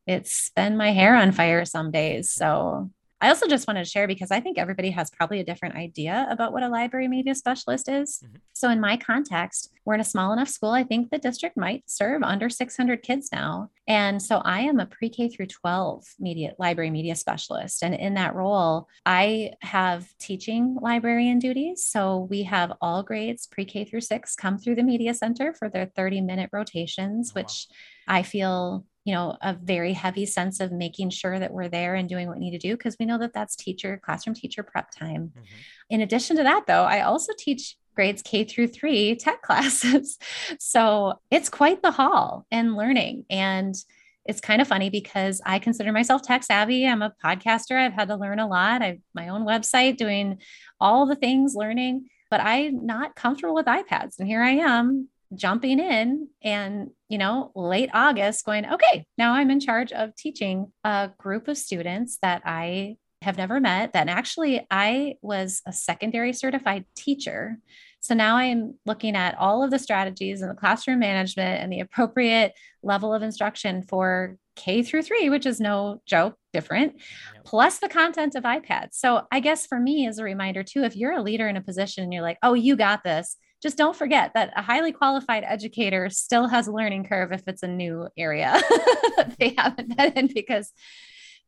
it's 0.08 0.50
been 0.56 0.78
my 0.78 0.92
hair 0.92 1.16
on 1.16 1.34
fire 1.34 1.66
some 1.66 1.92
days. 1.92 2.32
So 2.32 2.90
I 3.20 3.30
also 3.30 3.48
just 3.48 3.68
wanted 3.68 3.84
to 3.84 3.90
share 3.90 4.08
because 4.08 4.30
I 4.30 4.40
think 4.40 4.60
everybody 4.60 4.92
has 4.92 5.10
probably 5.10 5.40
a 5.40 5.44
different 5.44 5.76
idea 5.76 6.28
about 6.30 6.54
what 6.54 6.62
a 6.62 6.70
library 6.70 7.08
media 7.08 7.34
specialist 7.34 7.90
is. 7.90 8.20
Mm-hmm. 8.24 8.36
So, 8.54 8.70
in 8.70 8.80
my 8.80 8.96
context, 8.96 9.72
we're 9.86 9.96
in 9.96 10.02
a 10.02 10.06
small 10.06 10.34
enough 10.34 10.50
school. 10.50 10.70
I 10.70 10.84
think 10.84 11.10
the 11.10 11.18
district 11.18 11.58
might 11.58 11.90
serve 11.90 12.22
under 12.22 12.50
600 12.50 13.02
kids 13.02 13.30
now. 13.32 13.72
And 13.88 14.22
so, 14.22 14.38
I 14.46 14.62
am 14.62 14.80
a 14.80 14.86
pre 14.86 15.10
K 15.10 15.30
through 15.30 15.48
12 15.48 16.04
media 16.20 16.54
library 16.60 16.92
media 16.92 17.16
specialist. 17.16 17.84
And 17.84 17.96
in 17.96 18.14
that 18.16 18.36
role, 18.36 18.88
I 19.06 19.54
have 19.62 20.08
teaching 20.20 20.78
librarian 20.80 21.40
duties. 21.40 21.86
So, 21.86 22.28
we 22.30 22.44
have 22.44 22.74
all 22.82 23.02
grades 23.02 23.48
pre 23.48 23.66
K 23.66 23.84
through 23.84 24.02
six 24.02 24.36
come 24.36 24.60
through 24.60 24.76
the 24.76 24.84
media 24.84 25.16
center 25.16 25.54
for 25.54 25.70
their 25.70 25.88
30 25.88 26.22
minute 26.22 26.52
rotations, 26.54 27.32
oh, 27.32 27.40
which 27.40 27.68
I 28.08 28.22
feel 28.22 28.86
you 29.08 29.14
know 29.14 29.38
a 29.42 29.54
very 29.54 29.94
heavy 29.94 30.26
sense 30.26 30.60
of 30.60 30.74
making 30.74 31.10
sure 31.10 31.40
that 31.40 31.54
we're 31.54 31.70
there 31.70 31.96
and 31.96 32.10
doing 32.10 32.28
what 32.28 32.38
we 32.38 32.44
need 32.44 32.60
to 32.60 32.68
do 32.68 32.76
because 32.76 32.98
we 33.00 33.06
know 33.06 33.18
that 33.18 33.34
that's 33.34 33.56
teacher 33.56 34.00
classroom 34.04 34.36
teacher 34.36 34.64
prep 34.64 34.92
time 34.92 35.32
mm-hmm. 35.34 35.46
in 35.90 36.02
addition 36.02 36.36
to 36.36 36.44
that 36.44 36.66
though 36.68 36.84
i 36.84 37.00
also 37.02 37.32
teach 37.38 37.78
grades 37.96 38.22
k 38.22 38.44
through 38.44 38.68
3 38.68 39.16
tech 39.16 39.42
classes 39.48 40.18
so 40.60 41.14
it's 41.32 41.48
quite 41.48 41.82
the 41.82 41.92
haul 41.92 42.46
and 42.52 42.76
learning 42.76 43.24
and 43.30 43.76
it's 44.26 44.42
kind 44.42 44.62
of 44.62 44.68
funny 44.68 44.90
because 44.90 45.40
I 45.46 45.58
consider 45.58 45.94
myself 45.94 46.22
tech 46.22 46.44
savvy. 46.44 46.86
I'm 46.86 47.02
a 47.02 47.14
podcaster. 47.24 47.78
I've 47.78 47.94
had 47.94 48.10
to 48.10 48.18
learn 48.18 48.40
a 48.40 48.46
lot. 48.48 48.82
I've 48.82 49.00
my 49.16 49.30
own 49.30 49.46
website 49.46 49.96
doing 49.96 50.42
all 50.82 51.06
the 51.06 51.16
things 51.16 51.56
learning, 51.56 52.10
but 52.30 52.42
I'm 52.42 52.86
not 52.86 53.16
comfortable 53.16 53.56
with 53.56 53.68
iPads. 53.68 54.20
And 54.20 54.28
here 54.28 54.44
I 54.44 54.58
am 54.58 55.08
jumping 55.36 55.80
in 55.80 56.28
and, 56.42 56.90
you 57.10 57.18
know, 57.18 57.52
late 57.56 57.90
August 57.94 58.46
going, 58.46 58.66
okay, 58.66 59.06
now 59.18 59.34
I'm 59.34 59.52
in 59.52 59.60
charge 59.60 59.92
of 59.92 60.16
teaching 60.16 60.72
a 60.84 61.10
group 61.18 61.48
of 61.48 61.58
students 61.58 62.18
that 62.22 62.42
I 62.46 62.98
have 63.22 63.38
never 63.38 63.60
met. 63.60 63.94
That 63.94 64.10
actually 64.10 64.66
I 64.70 65.16
was 65.22 65.62
a 65.66 65.74
secondary 65.74 66.34
certified 66.34 66.86
teacher. 66.96 67.58
So 68.00 68.14
now 68.14 68.38
I'm 68.38 68.76
looking 68.86 69.16
at 69.16 69.38
all 69.38 69.64
of 69.64 69.72
the 69.72 69.80
strategies 69.80 70.42
and 70.42 70.52
the 70.52 70.56
classroom 70.56 71.00
management 71.00 71.62
and 71.62 71.74
the 71.74 71.80
appropriate 71.80 72.54
level 72.84 73.14
of 73.14 73.24
instruction 73.24 73.82
for 73.82 74.38
K 74.56 74.82
through 74.82 75.04
three, 75.04 75.30
which 75.30 75.46
is 75.46 75.60
no 75.60 76.02
joke, 76.06 76.36
different, 76.54 77.02
plus 77.44 77.80
the 77.80 77.90
content 77.90 78.36
of 78.36 78.44
iPads. 78.44 78.94
So 78.94 79.24
I 79.32 79.40
guess 79.40 79.66
for 79.66 79.80
me, 79.80 80.08
as 80.08 80.20
a 80.20 80.24
reminder 80.24 80.64
too, 80.64 80.84
if 80.84 80.96
you're 80.96 81.12
a 81.12 81.22
leader 81.22 81.48
in 81.48 81.58
a 81.58 81.62
position 81.62 82.04
and 82.04 82.14
you're 82.14 82.24
like, 82.24 82.38
oh, 82.42 82.54
you 82.54 82.76
got 82.76 83.04
this, 83.04 83.36
just 83.62 83.78
don't 83.78 83.96
forget 83.96 84.32
that 84.34 84.52
a 84.56 84.62
highly 84.62 84.92
qualified 84.92 85.44
educator 85.46 86.10
still 86.10 86.48
has 86.48 86.68
a 86.68 86.72
learning 86.72 87.04
curve 87.04 87.32
if 87.32 87.44
it's 87.48 87.64
a 87.64 87.68
new 87.68 88.08
area 88.18 88.52
that 89.18 89.36
they 89.40 89.56
haven't 89.58 89.96
been 89.96 90.14
in 90.14 90.28
because 90.34 90.72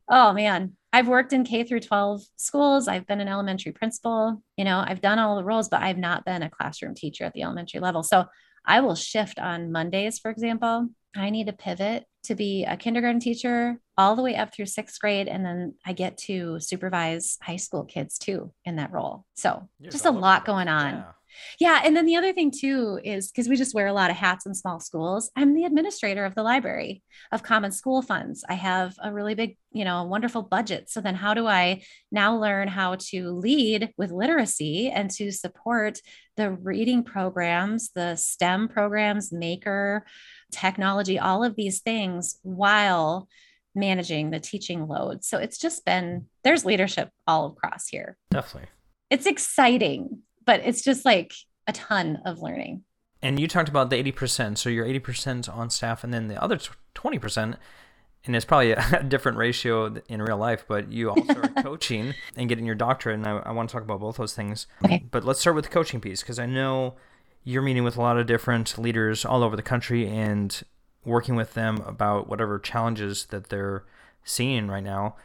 oh 0.10 0.34
man 0.34 0.74
i've 0.92 1.08
worked 1.08 1.34
in 1.34 1.44
k 1.44 1.64
through 1.64 1.80
12 1.80 2.22
schools. 2.36 2.88
I've 2.88 3.06
been 3.06 3.22
an 3.22 3.28
elementary 3.28 3.72
principal 3.72 4.42
you 4.58 4.66
know 4.66 4.84
i've 4.86 5.02
done 5.02 5.20
all 5.20 5.36
the 5.36 5.44
roles 5.44 5.70
but 5.70 5.82
i've 5.82 5.98
not 5.98 6.26
been 6.26 6.44
a 6.44 6.50
classroom 6.50 6.96
teacher 6.96 7.24
at 7.26 7.34
the 7.34 7.44
elementary 7.44 7.80
level. 7.80 8.04
So 8.04 8.26
i 8.66 8.82
will 8.82 8.96
shift 8.96 9.40
on 9.40 9.72
mondays 9.72 10.20
for 10.20 10.32
example. 10.32 10.90
I 11.16 11.32
need 11.32 11.48
to 11.48 11.54
pivot 11.54 12.06
to 12.26 12.36
be 12.36 12.66
a 12.66 12.78
kindergarten 12.78 13.20
teacher 13.20 13.80
all 13.98 14.16
the 14.16 14.22
way 14.22 14.36
up 14.36 14.54
through 14.54 14.68
sixth 14.68 15.00
grade 15.00 15.28
and 15.28 15.44
then 15.44 15.74
i 15.86 15.94
get 15.94 16.18
to 16.18 16.60
supervise 16.60 17.38
high 17.42 17.56
school 17.56 17.84
kids 17.86 18.18
too 18.18 18.52
in 18.66 18.76
that 18.76 18.92
role. 18.92 19.26
So 19.36 19.68
You're 19.80 19.92
just 19.92 20.06
a 20.06 20.12
lot 20.12 20.46
going 20.46 20.68
on. 20.68 20.94
Yeah. 20.96 21.04
Yeah. 21.60 21.82
And 21.84 21.96
then 21.96 22.06
the 22.06 22.16
other 22.16 22.34
thing 22.34 22.52
too 22.52 23.00
is 23.04 23.30
because 23.30 23.48
we 23.48 23.56
just 23.56 23.76
wear 23.76 23.88
a 23.88 23.94
lot 23.94 24.10
of 24.10 24.18
hats 24.18 24.46
in 24.46 24.54
small 24.54 24.80
schools, 24.80 25.30
I'm 25.36 25.54
the 25.54 25.66
administrator 25.66 26.26
of 26.26 26.36
the 26.36 26.44
library 26.44 27.04
of 27.32 27.44
common 27.44 27.72
school 27.72 28.02
funds. 28.02 28.44
I 28.48 28.54
have 28.54 28.96
a 29.04 29.12
really 29.12 29.36
big, 29.36 29.58
you 29.72 29.86
know, 29.86 30.04
wonderful 30.04 30.42
budget. 30.42 30.90
So 30.90 31.02
then 31.02 31.16
how 31.16 31.34
do 31.34 31.48
I 31.48 31.84
now 32.12 32.38
learn 32.38 32.68
how 32.68 32.96
to 33.10 33.32
lead 33.32 33.94
with 33.98 34.12
literacy 34.12 34.90
and 34.90 35.10
to 35.12 35.32
support 35.32 36.00
the 36.38 36.52
reading 36.52 37.04
programs, 37.04 37.92
the 37.94 38.16
STEM 38.16 38.70
programs, 38.70 39.32
maker, 39.32 40.06
technology, 40.52 41.20
all 41.20 41.44
of 41.44 41.56
these 41.56 41.82
things 41.82 42.38
while 42.44 43.28
managing 43.76 44.32
the 44.32 44.40
teaching 44.40 44.88
load. 44.88 45.24
So 45.24 45.38
it's 45.38 45.58
just 45.58 45.86
been 45.86 46.26
there's 46.44 46.66
leadership 46.66 47.10
all 47.28 47.48
across 47.48 47.88
here. 47.88 48.18
Definitely. 48.32 48.70
It's 49.10 49.26
exciting 49.26 50.20
but 50.50 50.62
it's 50.66 50.82
just 50.82 51.06
like 51.06 51.32
a 51.68 51.74
ton 51.74 52.18
of 52.26 52.42
learning. 52.42 52.82
And 53.22 53.40
you 53.40 53.48
talked 53.48 53.70
about 53.70 53.92
the 53.92 54.04
80%. 54.04 54.58
So 54.58 54.68
you're 54.68 54.84
80% 54.84 55.48
on 55.48 55.70
staff, 55.70 56.04
and 56.04 56.12
then 56.12 56.28
the 56.28 56.42
other 56.42 56.58
20%, 56.96 57.56
and 58.26 58.36
it's 58.36 58.46
probably 58.46 58.72
a 58.72 59.04
different 59.04 59.38
ratio 59.38 59.94
in 60.08 60.24
real 60.24 60.38
life, 60.38 60.66
but 60.68 60.92
you 60.92 61.12
also 61.12 61.36
are 61.36 61.50
coaching 61.62 62.16
and 62.36 62.50
getting 62.50 62.66
your 62.66 62.74
doctorate. 62.74 63.18
And 63.18 63.28
I, 63.28 63.38
I, 63.38 63.52
want 63.52 63.70
to 63.70 63.74
talk 63.74 63.84
about 63.84 64.00
both 64.00 64.18
those 64.18 64.34
things. 64.34 64.66
Okay. 64.84 65.06
But 65.12 65.24
let's 65.24 65.40
start 65.40 65.56
with 65.56 65.66
the 65.66 65.72
coaching 65.72 66.02
piece 66.02 66.22
because 66.22 66.40
I 66.40 66.48
know 66.48 66.96
you're 67.44 67.62
meeting 67.62 67.84
with 67.84 67.98
a 67.98 68.02
lot 68.02 68.18
of 68.18 68.26
different 68.26 68.76
leaders 68.80 69.26
all 69.26 69.44
over 69.44 69.56
the 69.56 69.62
country 69.62 70.08
and 70.08 70.64
working 71.06 71.36
with 71.36 71.54
them 71.54 71.84
about 71.86 72.28
whatever 72.28 72.58
challenges 72.58 73.28
that 73.28 73.50
they're 73.50 73.86
seeing 74.24 74.68
right 74.68 74.84
now. 74.84 75.16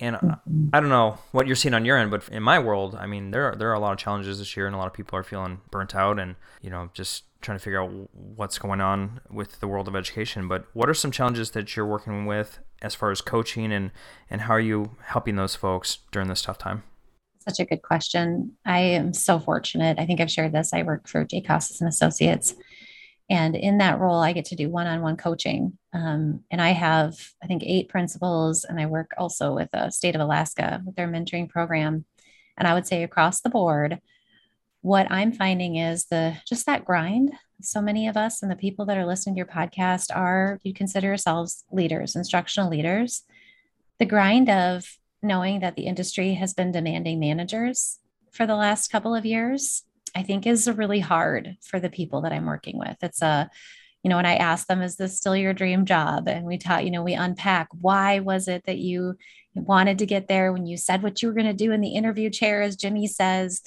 And 0.00 0.16
mm-hmm. 0.16 0.68
I 0.72 0.80
don't 0.80 0.88
know 0.88 1.18
what 1.30 1.46
you're 1.46 1.56
seeing 1.56 1.74
on 1.74 1.84
your 1.84 1.96
end, 1.96 2.10
but 2.10 2.28
in 2.28 2.42
my 2.42 2.58
world, 2.58 2.96
I 2.98 3.06
mean, 3.06 3.30
there 3.30 3.52
are, 3.52 3.54
there 3.54 3.70
are 3.70 3.74
a 3.74 3.78
lot 3.78 3.92
of 3.92 3.98
challenges 3.98 4.38
this 4.38 4.56
year, 4.56 4.66
and 4.66 4.74
a 4.74 4.78
lot 4.78 4.88
of 4.88 4.92
people 4.92 5.16
are 5.18 5.22
feeling 5.22 5.60
burnt 5.70 5.94
out, 5.94 6.18
and 6.18 6.34
you 6.60 6.70
know, 6.70 6.90
just 6.94 7.24
trying 7.40 7.58
to 7.58 7.62
figure 7.62 7.80
out 7.80 7.90
what's 8.12 8.58
going 8.58 8.80
on 8.80 9.20
with 9.30 9.60
the 9.60 9.68
world 9.68 9.86
of 9.86 9.94
education. 9.94 10.48
But 10.48 10.66
what 10.72 10.88
are 10.88 10.94
some 10.94 11.10
challenges 11.10 11.50
that 11.52 11.76
you're 11.76 11.86
working 11.86 12.26
with 12.26 12.58
as 12.82 12.94
far 12.94 13.10
as 13.12 13.20
coaching, 13.20 13.72
and 13.72 13.92
and 14.28 14.42
how 14.42 14.54
are 14.54 14.60
you 14.60 14.96
helping 15.04 15.36
those 15.36 15.54
folks 15.54 15.98
during 16.10 16.28
this 16.28 16.42
tough 16.42 16.58
time? 16.58 16.82
Such 17.38 17.60
a 17.60 17.64
good 17.66 17.82
question. 17.82 18.56
I 18.64 18.80
am 18.80 19.12
so 19.12 19.38
fortunate. 19.38 19.98
I 19.98 20.06
think 20.06 20.20
I've 20.20 20.30
shared 20.30 20.52
this. 20.52 20.72
I 20.72 20.82
work 20.82 21.06
for 21.06 21.24
J. 21.24 21.42
Casas 21.42 21.80
and 21.80 21.88
Associates, 21.88 22.54
and 23.30 23.56
in 23.56 23.78
that 23.78 23.98
role, 23.98 24.20
I 24.20 24.32
get 24.32 24.46
to 24.46 24.56
do 24.56 24.68
one 24.68 24.86
on 24.86 25.00
one 25.00 25.16
coaching. 25.16 25.78
Um, 25.92 26.44
and 26.50 26.60
I 26.60 26.70
have, 26.70 27.16
I 27.42 27.46
think, 27.46 27.62
eight 27.64 27.88
principals, 27.88 28.64
and 28.64 28.78
I 28.78 28.86
work 28.86 29.12
also 29.16 29.54
with 29.54 29.70
the 29.72 29.90
state 29.90 30.14
of 30.14 30.20
Alaska 30.20 30.82
with 30.84 30.96
their 30.96 31.08
mentoring 31.08 31.48
program. 31.48 32.04
And 32.58 32.68
I 32.68 32.74
would 32.74 32.86
say 32.86 33.02
across 33.02 33.40
the 33.40 33.50
board, 33.50 34.00
what 34.82 35.10
I'm 35.10 35.32
finding 35.32 35.76
is 35.76 36.06
the 36.06 36.36
just 36.46 36.66
that 36.66 36.84
grind. 36.84 37.32
So 37.62 37.80
many 37.80 38.08
of 38.08 38.16
us 38.18 38.42
and 38.42 38.50
the 38.50 38.56
people 38.56 38.84
that 38.86 38.98
are 38.98 39.06
listening 39.06 39.34
to 39.34 39.38
your 39.38 39.46
podcast 39.46 40.14
are, 40.14 40.60
you 40.62 40.74
consider 40.74 41.06
yourselves 41.06 41.64
leaders, 41.72 42.16
instructional 42.16 42.68
leaders. 42.68 43.22
The 43.98 44.04
grind 44.04 44.50
of 44.50 44.84
knowing 45.22 45.60
that 45.60 45.76
the 45.76 45.86
industry 45.86 46.34
has 46.34 46.52
been 46.52 46.72
demanding 46.72 47.18
managers 47.18 47.98
for 48.32 48.46
the 48.46 48.56
last 48.56 48.88
couple 48.88 49.14
of 49.14 49.24
years 49.24 49.84
I 50.14 50.22
think 50.22 50.46
is 50.46 50.70
really 50.70 51.00
hard 51.00 51.56
for 51.62 51.80
the 51.80 51.90
people 51.90 52.22
that 52.22 52.32
I'm 52.32 52.46
working 52.46 52.78
with. 52.78 52.96
It's 53.02 53.22
a, 53.22 53.50
you 54.02 54.10
know, 54.10 54.16
when 54.16 54.26
I 54.26 54.36
ask 54.36 54.66
them, 54.66 54.82
is 54.82 54.96
this 54.96 55.16
still 55.16 55.36
your 55.36 55.54
dream 55.54 55.86
job? 55.86 56.28
And 56.28 56.44
we 56.44 56.58
talk, 56.58 56.84
you 56.84 56.90
know, 56.90 57.02
we 57.02 57.14
unpack 57.14 57.68
why 57.80 58.20
was 58.20 58.48
it 58.48 58.64
that 58.66 58.78
you 58.78 59.16
wanted 59.54 59.98
to 59.98 60.06
get 60.06 60.28
there 60.28 60.52
when 60.52 60.66
you 60.66 60.76
said 60.76 61.02
what 61.02 61.22
you 61.22 61.28
were 61.28 61.34
going 61.34 61.46
to 61.46 61.52
do 61.52 61.72
in 61.72 61.80
the 61.80 61.94
interview 61.94 62.28
chair, 62.28 62.60
as 62.60 62.76
Jimmy 62.76 63.06
says, 63.06 63.62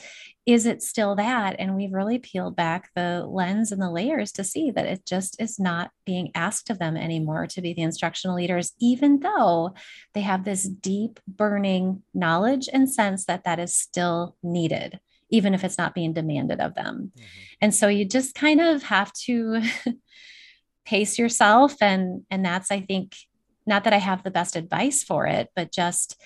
is 0.46 0.66
it 0.66 0.82
still 0.82 1.16
that? 1.16 1.56
And 1.60 1.75
we've 1.75 1.92
really 1.92 2.20
peeled 2.20 2.56
back 2.56 2.89
the 2.96 3.25
lens 3.27 3.72
and 3.72 3.82
the 3.82 3.92
layers 3.92 4.32
to 4.34 4.44
see 4.44 4.72
that 4.72 4.86
it 4.86 5.06
just 5.06 5.42
is 5.42 5.60
not 5.60 5.92
being 6.06 6.32
asked 6.36 6.70
of 6.70 6.80
them 6.80 6.96
anymore 6.96 7.48
to 7.48 7.62
be 7.62 7.74
the 7.74 7.82
instructional 7.82 8.38
leaders, 8.38 8.72
even 8.80 9.20
though 9.20 9.74
they 10.13 10.22
have 10.22 10.46
this 10.46 10.63
deep, 10.63 11.20
burning 11.27 12.04
knowledge 12.13 12.70
and 12.72 12.89
sense 12.89 13.25
that 13.25 13.44
that 13.44 13.60
is 13.60 13.74
still 13.74 14.38
needed 14.42 15.00
even 15.29 15.53
if 15.53 15.63
it's 15.63 15.77
not 15.77 15.93
being 15.93 16.13
demanded 16.13 16.60
of 16.60 16.75
them. 16.75 17.12
Mm-hmm. 17.15 17.25
And 17.62 17.75
so 17.75 17.88
you 17.88 18.05
just 18.05 18.36
kind 18.36 18.62
of 18.62 18.84
have 18.84 19.12
to 19.25 19.62
pace 20.86 21.19
yourself 21.19 21.75
and 21.81 22.24
and 22.31 22.46
that's 22.46 22.72
I 22.72 22.79
think 22.79 23.15
not 23.65 23.84
that 23.84 23.93
I 23.93 23.98
have 23.98 24.24
the 24.24 24.31
best 24.31 24.55
advice 24.55 25.03
for 25.03 25.27
it, 25.27 25.50
but 25.55 25.74
just 25.74 26.19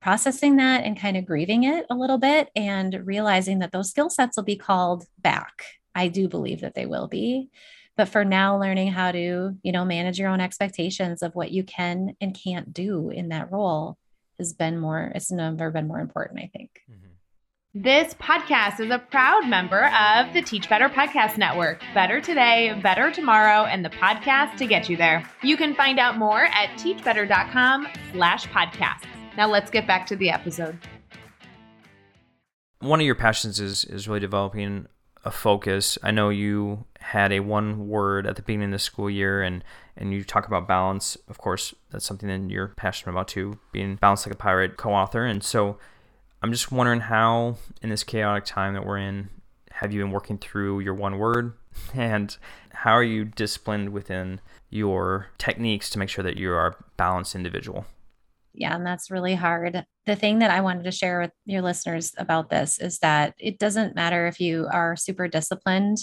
processing 0.00 0.56
that 0.56 0.84
and 0.84 0.98
kind 0.98 1.16
of 1.16 1.24
grieving 1.26 1.64
it 1.64 1.86
a 1.88 1.94
little 1.94 2.18
bit 2.18 2.48
and 2.56 3.06
realizing 3.06 3.60
that 3.60 3.70
those 3.70 3.90
skill 3.90 4.10
sets 4.10 4.36
will 4.36 4.44
be 4.44 4.56
called 4.56 5.04
back. 5.18 5.64
I 5.94 6.08
do 6.08 6.28
believe 6.28 6.62
that 6.62 6.74
they 6.74 6.86
will 6.86 7.06
be. 7.06 7.50
But 7.96 8.08
for 8.08 8.24
now, 8.24 8.58
learning 8.58 8.92
how 8.92 9.12
to, 9.12 9.56
you 9.62 9.72
know, 9.72 9.84
manage 9.84 10.18
your 10.18 10.30
own 10.30 10.40
expectations 10.40 11.22
of 11.22 11.34
what 11.34 11.50
you 11.50 11.64
can 11.64 12.16
and 12.20 12.34
can't 12.34 12.72
do 12.72 13.10
in 13.10 13.28
that 13.28 13.52
role 13.52 13.98
has 14.38 14.54
been 14.54 14.78
more, 14.78 15.12
it's 15.14 15.30
never 15.30 15.70
been 15.70 15.86
more 15.86 16.00
important, 16.00 16.40
I 16.40 16.50
think. 16.52 16.80
Mm-hmm. 16.90 17.09
This 17.72 18.14
podcast 18.14 18.80
is 18.80 18.90
a 18.90 18.98
proud 18.98 19.46
member 19.46 19.84
of 19.94 20.34
the 20.34 20.42
Teach 20.42 20.68
Better 20.68 20.88
Podcast 20.88 21.38
Network. 21.38 21.80
Better 21.94 22.20
today, 22.20 22.76
better 22.82 23.12
tomorrow, 23.12 23.64
and 23.64 23.84
the 23.84 23.90
podcast 23.90 24.56
to 24.56 24.66
get 24.66 24.88
you 24.88 24.96
there. 24.96 25.22
You 25.44 25.56
can 25.56 25.76
find 25.76 26.00
out 26.00 26.18
more 26.18 26.46
at 26.46 26.70
teachbetter.com 26.70 27.86
slash 28.10 28.48
podcasts. 28.48 29.06
Now 29.36 29.46
let's 29.46 29.70
get 29.70 29.86
back 29.86 30.04
to 30.08 30.16
the 30.16 30.30
episode. 30.30 30.76
One 32.80 32.98
of 32.98 33.06
your 33.06 33.14
passions 33.14 33.60
is 33.60 33.84
is 33.84 34.08
really 34.08 34.18
developing 34.18 34.88
a 35.24 35.30
focus. 35.30 35.96
I 36.02 36.10
know 36.10 36.28
you 36.28 36.86
had 36.98 37.30
a 37.30 37.38
one 37.38 37.86
word 37.86 38.26
at 38.26 38.34
the 38.34 38.42
beginning 38.42 38.70
of 38.70 38.72
the 38.72 38.78
school 38.80 39.08
year 39.08 39.42
and 39.42 39.62
and 39.96 40.12
you 40.12 40.24
talk 40.24 40.48
about 40.48 40.66
balance. 40.66 41.16
Of 41.28 41.38
course, 41.38 41.72
that's 41.92 42.04
something 42.04 42.28
that 42.28 42.52
you're 42.52 42.74
passionate 42.76 43.12
about 43.12 43.28
too, 43.28 43.60
being 43.70 43.94
balanced 43.94 44.26
like 44.26 44.34
a 44.34 44.38
pirate 44.38 44.76
co-author. 44.76 45.24
And 45.24 45.44
so 45.44 45.78
I'm 46.42 46.52
just 46.52 46.72
wondering 46.72 47.00
how, 47.00 47.56
in 47.82 47.90
this 47.90 48.02
chaotic 48.02 48.44
time 48.44 48.74
that 48.74 48.86
we're 48.86 48.98
in, 48.98 49.28
have 49.72 49.92
you 49.92 50.00
been 50.00 50.10
working 50.10 50.38
through 50.38 50.80
your 50.80 50.94
one 50.94 51.18
word? 51.18 51.54
And 51.94 52.36
how 52.72 52.92
are 52.92 53.02
you 53.02 53.24
disciplined 53.24 53.90
within 53.90 54.40
your 54.70 55.28
techniques 55.38 55.88
to 55.90 55.98
make 55.98 56.08
sure 56.08 56.24
that 56.24 56.36
you 56.36 56.50
are 56.50 56.66
a 56.66 56.76
balanced 56.96 57.34
individual? 57.34 57.86
Yeah, 58.52 58.74
and 58.74 58.84
that's 58.84 59.10
really 59.10 59.34
hard. 59.34 59.84
The 60.06 60.16
thing 60.16 60.40
that 60.40 60.50
I 60.50 60.60
wanted 60.60 60.84
to 60.84 60.90
share 60.90 61.20
with 61.20 61.30
your 61.46 61.62
listeners 61.62 62.12
about 62.18 62.50
this 62.50 62.80
is 62.80 62.98
that 62.98 63.34
it 63.38 63.58
doesn't 63.58 63.94
matter 63.94 64.26
if 64.26 64.40
you 64.40 64.66
are 64.70 64.96
super 64.96 65.28
disciplined 65.28 65.98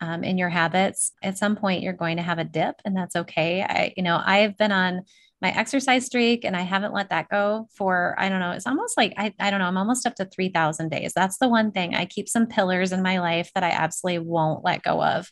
um, 0.00 0.24
in 0.24 0.38
your 0.38 0.48
habits. 0.48 1.12
At 1.22 1.38
some 1.38 1.56
point, 1.56 1.82
you're 1.82 1.92
going 1.92 2.16
to 2.16 2.22
have 2.22 2.38
a 2.38 2.44
dip, 2.44 2.76
and 2.84 2.96
that's 2.96 3.16
okay. 3.16 3.62
I, 3.62 3.92
you 3.96 4.02
know, 4.02 4.20
I've 4.24 4.56
been 4.56 4.72
on 4.72 5.02
my 5.42 5.50
exercise 5.50 6.06
streak 6.06 6.44
and 6.44 6.56
I 6.56 6.62
haven't 6.62 6.94
let 6.94 7.10
that 7.10 7.28
go 7.28 7.66
for, 7.74 8.14
I 8.16 8.28
don't 8.28 8.38
know, 8.38 8.52
it's 8.52 8.66
almost 8.66 8.96
like, 8.96 9.12
I, 9.18 9.34
I 9.40 9.50
don't 9.50 9.58
know, 9.58 9.66
I'm 9.66 9.76
almost 9.76 10.06
up 10.06 10.14
to 10.16 10.24
3,000 10.24 10.88
days. 10.88 11.12
That's 11.12 11.38
the 11.38 11.48
one 11.48 11.72
thing. 11.72 11.96
I 11.96 12.06
keep 12.06 12.28
some 12.28 12.46
pillars 12.46 12.92
in 12.92 13.02
my 13.02 13.18
life 13.18 13.50
that 13.54 13.64
I 13.64 13.70
absolutely 13.70 14.20
won't 14.20 14.64
let 14.64 14.84
go 14.84 15.02
of. 15.02 15.30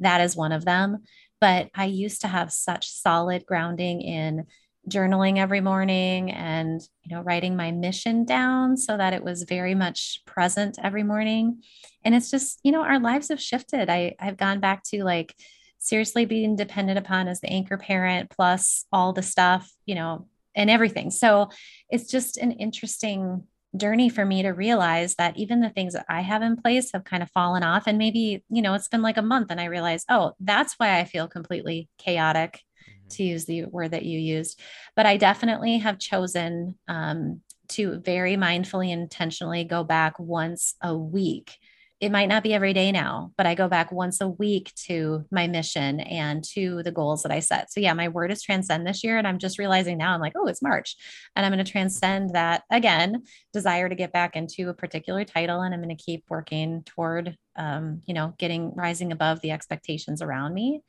That 0.00 0.20
is 0.20 0.34
one 0.34 0.50
of 0.50 0.64
them. 0.64 1.04
But 1.40 1.70
I 1.76 1.84
used 1.84 2.22
to 2.22 2.28
have 2.28 2.52
such 2.52 2.90
solid 2.90 3.46
grounding 3.46 4.02
in 4.02 4.46
journaling 4.88 5.38
every 5.38 5.60
morning 5.60 6.32
and 6.32 6.80
you 7.04 7.14
know 7.14 7.22
writing 7.22 7.54
my 7.54 7.70
mission 7.70 8.24
down 8.24 8.76
so 8.76 8.96
that 8.96 9.12
it 9.12 9.22
was 9.22 9.44
very 9.44 9.76
much 9.76 10.20
present 10.26 10.76
every 10.82 11.04
morning 11.04 11.62
and 12.04 12.16
it's 12.16 12.32
just 12.32 12.58
you 12.64 12.72
know 12.72 12.82
our 12.82 12.98
lives 12.98 13.28
have 13.28 13.40
shifted 13.40 13.88
i 13.88 14.12
i've 14.18 14.36
gone 14.36 14.58
back 14.58 14.82
to 14.82 15.04
like 15.04 15.36
seriously 15.82 16.24
being 16.24 16.56
dependent 16.56 16.98
upon 16.98 17.28
as 17.28 17.40
the 17.40 17.50
anchor 17.50 17.76
parent 17.76 18.30
plus 18.30 18.84
all 18.92 19.12
the 19.12 19.22
stuff 19.22 19.70
you 19.86 19.94
know 19.94 20.26
and 20.54 20.70
everything 20.70 21.10
so 21.10 21.48
it's 21.90 22.10
just 22.10 22.36
an 22.36 22.52
interesting 22.52 23.42
journey 23.76 24.08
for 24.08 24.24
me 24.24 24.42
to 24.42 24.50
realize 24.50 25.14
that 25.14 25.36
even 25.36 25.60
the 25.60 25.70
things 25.70 25.94
that 25.94 26.04
I 26.08 26.20
have 26.20 26.42
in 26.42 26.56
place 26.56 26.92
have 26.92 27.04
kind 27.04 27.22
of 27.22 27.30
fallen 27.30 27.62
off. 27.62 27.84
And 27.86 27.96
maybe, 27.96 28.44
you 28.50 28.62
know, 28.62 28.74
it's 28.74 28.88
been 28.88 29.02
like 29.02 29.16
a 29.16 29.22
month 29.22 29.50
and 29.50 29.60
I 29.60 29.66
realize, 29.66 30.04
oh, 30.08 30.32
that's 30.40 30.74
why 30.74 30.98
I 30.98 31.04
feel 31.04 31.26
completely 31.26 31.88
chaotic, 31.98 32.52
mm-hmm. 32.52 33.08
to 33.12 33.22
use 33.22 33.46
the 33.46 33.64
word 33.64 33.92
that 33.92 34.04
you 34.04 34.18
used. 34.18 34.60
But 34.94 35.06
I 35.06 35.16
definitely 35.16 35.78
have 35.78 35.98
chosen 35.98 36.76
um, 36.86 37.40
to 37.68 37.98
very 38.00 38.36
mindfully, 38.36 38.92
and 38.92 39.02
intentionally 39.02 39.64
go 39.64 39.84
back 39.84 40.18
once 40.18 40.74
a 40.82 40.96
week 40.96 41.56
it 42.02 42.10
might 42.10 42.26
not 42.26 42.42
be 42.42 42.52
every 42.52 42.72
day 42.72 42.90
now, 42.90 43.30
but 43.36 43.46
I 43.46 43.54
go 43.54 43.68
back 43.68 43.92
once 43.92 44.20
a 44.20 44.26
week 44.26 44.74
to 44.86 45.24
my 45.30 45.46
mission 45.46 46.00
and 46.00 46.42
to 46.52 46.82
the 46.82 46.90
goals 46.90 47.22
that 47.22 47.30
I 47.30 47.38
set. 47.38 47.72
So, 47.72 47.78
yeah, 47.78 47.94
my 47.94 48.08
word 48.08 48.32
is 48.32 48.42
transcend 48.42 48.84
this 48.84 49.04
year. 49.04 49.18
And 49.18 49.26
I'm 49.26 49.38
just 49.38 49.56
realizing 49.56 49.98
now 49.98 50.12
I'm 50.12 50.20
like, 50.20 50.32
oh, 50.34 50.48
it's 50.48 50.60
March. 50.60 50.96
And 51.36 51.46
I'm 51.46 51.52
going 51.52 51.64
to 51.64 51.70
transcend 51.70 52.30
that 52.30 52.64
again, 52.72 53.22
desire 53.52 53.88
to 53.88 53.94
get 53.94 54.12
back 54.12 54.34
into 54.34 54.68
a 54.68 54.74
particular 54.74 55.24
title. 55.24 55.60
And 55.60 55.72
I'm 55.72 55.80
going 55.80 55.96
to 55.96 56.04
keep 56.04 56.24
working 56.28 56.82
toward, 56.86 57.36
um, 57.54 58.02
you 58.04 58.14
know, 58.14 58.34
getting 58.36 58.74
rising 58.74 59.12
above 59.12 59.40
the 59.40 59.52
expectations 59.52 60.20
around 60.20 60.54
me. 60.54 60.82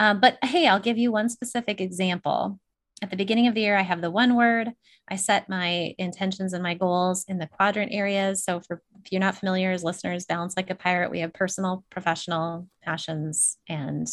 Um, 0.00 0.18
but 0.18 0.36
hey, 0.42 0.66
I'll 0.66 0.80
give 0.80 0.98
you 0.98 1.12
one 1.12 1.28
specific 1.28 1.80
example 1.80 2.58
at 3.02 3.10
the 3.10 3.16
beginning 3.16 3.46
of 3.46 3.54
the 3.54 3.62
year, 3.62 3.76
I 3.76 3.82
have 3.82 4.00
the 4.00 4.10
one 4.10 4.36
word. 4.36 4.72
I 5.08 5.16
set 5.16 5.48
my 5.48 5.94
intentions 5.98 6.52
and 6.52 6.62
my 6.62 6.74
goals 6.74 7.24
in 7.28 7.38
the 7.38 7.46
quadrant 7.46 7.92
areas. 7.92 8.44
So, 8.44 8.60
for 8.60 8.82
if 9.02 9.10
you're 9.10 9.20
not 9.20 9.36
familiar 9.36 9.70
as 9.70 9.82
listeners, 9.82 10.26
balance 10.26 10.54
like 10.56 10.70
a 10.70 10.74
pirate, 10.74 11.10
we 11.10 11.20
have 11.20 11.32
personal, 11.32 11.84
professional, 11.90 12.68
passions, 12.82 13.56
and 13.68 14.06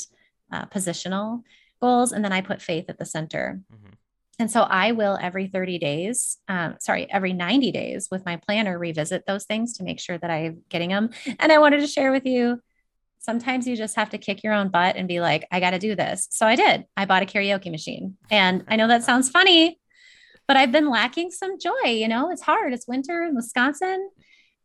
uh, 0.51 0.65
positional 0.67 1.43
goals. 1.81 2.11
And 2.11 2.23
then 2.23 2.31
I 2.31 2.41
put 2.41 2.61
faith 2.61 2.85
at 2.87 2.97
the 2.97 3.05
center. 3.05 3.61
Mm-hmm. 3.73 3.93
And 4.39 4.51
so 4.51 4.61
I 4.61 4.91
will 4.91 5.17
every 5.19 5.47
30 5.47 5.79
days, 5.79 6.37
um, 6.47 6.75
sorry, 6.79 7.11
every 7.11 7.33
90 7.33 7.71
days 7.71 8.07
with 8.11 8.25
my 8.25 8.37
planner 8.37 8.77
revisit 8.77 9.25
those 9.25 9.45
things 9.45 9.73
to 9.77 9.83
make 9.83 9.99
sure 9.99 10.17
that 10.17 10.29
I'm 10.29 10.61
getting 10.69 10.89
them. 10.89 11.09
And 11.39 11.51
I 11.51 11.57
wanted 11.57 11.79
to 11.79 11.87
share 11.87 12.11
with 12.11 12.25
you 12.25 12.61
sometimes 13.27 13.67
you 13.67 13.75
just 13.75 13.97
have 13.97 14.09
to 14.11 14.17
kick 14.17 14.41
your 14.41 14.53
own 14.53 14.69
butt 14.69 14.95
and 14.95 15.05
be 15.05 15.19
like, 15.19 15.45
I 15.51 15.59
got 15.59 15.71
to 15.71 15.79
do 15.79 15.95
this. 15.95 16.29
So 16.31 16.47
I 16.47 16.55
did. 16.55 16.85
I 16.95 17.03
bought 17.03 17.23
a 17.23 17.25
karaoke 17.25 17.69
machine. 17.69 18.15
And 18.31 18.63
I 18.69 18.77
know 18.77 18.87
that 18.87 19.03
sounds 19.03 19.29
funny, 19.29 19.81
but 20.47 20.55
I've 20.55 20.71
been 20.71 20.89
lacking 20.89 21.31
some 21.31 21.59
joy. 21.59 21.89
You 21.89 22.07
know, 22.07 22.31
it's 22.31 22.41
hard. 22.41 22.71
It's 22.73 22.87
winter 22.87 23.23
in 23.23 23.35
Wisconsin. 23.35 24.09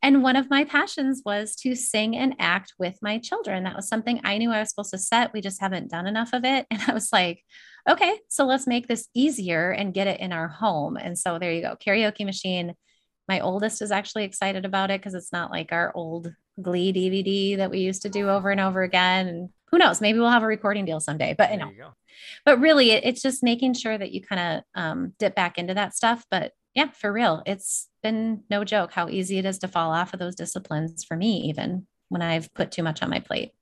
And 0.00 0.22
one 0.22 0.36
of 0.36 0.48
my 0.48 0.62
passions 0.64 1.22
was 1.24 1.56
to 1.56 1.74
sing 1.74 2.16
and 2.16 2.36
act 2.38 2.74
with 2.78 2.98
my 3.02 3.18
children. 3.18 3.64
That 3.64 3.74
was 3.74 3.88
something 3.88 4.20
I 4.22 4.38
knew 4.38 4.52
I 4.52 4.60
was 4.60 4.70
supposed 4.70 4.92
to 4.92 4.98
set. 4.98 5.32
We 5.32 5.40
just 5.40 5.60
haven't 5.60 5.90
done 5.90 6.06
enough 6.06 6.30
of 6.32 6.44
it. 6.44 6.66
And 6.70 6.82
I 6.86 6.94
was 6.94 7.08
like, 7.12 7.42
okay, 7.90 8.16
so 8.28 8.46
let's 8.46 8.68
make 8.68 8.86
this 8.86 9.08
easier 9.12 9.72
and 9.72 9.94
get 9.94 10.06
it 10.06 10.20
in 10.20 10.32
our 10.32 10.46
home. 10.46 10.96
And 10.96 11.18
so 11.18 11.40
there 11.40 11.52
you 11.52 11.62
go 11.62 11.76
karaoke 11.76 12.24
machine. 12.24 12.74
My 13.28 13.40
oldest 13.40 13.82
is 13.82 13.90
actually 13.90 14.24
excited 14.24 14.64
about 14.64 14.90
it 14.90 15.00
because 15.00 15.14
it's 15.14 15.32
not 15.32 15.50
like 15.50 15.72
our 15.72 15.92
old 15.94 16.32
Glee 16.60 16.92
DVD 16.92 17.56
that 17.56 17.70
we 17.70 17.78
used 17.78 18.02
to 18.02 18.08
do 18.08 18.28
over 18.28 18.50
and 18.50 18.60
over 18.60 18.82
again. 18.82 19.28
And 19.28 19.48
who 19.70 19.78
knows, 19.78 20.00
maybe 20.00 20.18
we'll 20.18 20.30
have 20.30 20.42
a 20.42 20.46
recording 20.46 20.84
deal 20.84 21.00
someday, 21.00 21.34
but 21.36 21.50
you 21.50 21.58
know, 21.58 21.70
you 21.70 21.84
but 22.44 22.60
really 22.60 22.90
it, 22.90 23.04
it's 23.04 23.22
just 23.22 23.42
making 23.42 23.74
sure 23.74 23.96
that 23.96 24.12
you 24.12 24.22
kind 24.22 24.40
of 24.58 24.80
um, 24.80 25.12
dip 25.18 25.34
back 25.34 25.58
into 25.58 25.74
that 25.74 25.94
stuff. 25.94 26.24
But 26.30 26.52
yeah, 26.74 26.90
for 26.90 27.12
real, 27.12 27.42
it's 27.46 27.88
been 28.02 28.42
no 28.50 28.64
joke 28.64 28.92
how 28.92 29.08
easy 29.08 29.38
it 29.38 29.46
is 29.46 29.58
to 29.58 29.68
fall 29.68 29.92
off 29.92 30.12
of 30.12 30.20
those 30.20 30.34
disciplines 30.34 31.04
for 31.04 31.16
me, 31.16 31.48
even 31.48 31.86
when 32.08 32.22
I've 32.22 32.52
put 32.54 32.72
too 32.72 32.82
much 32.82 33.02
on 33.02 33.10
my 33.10 33.20
plate. 33.20 33.52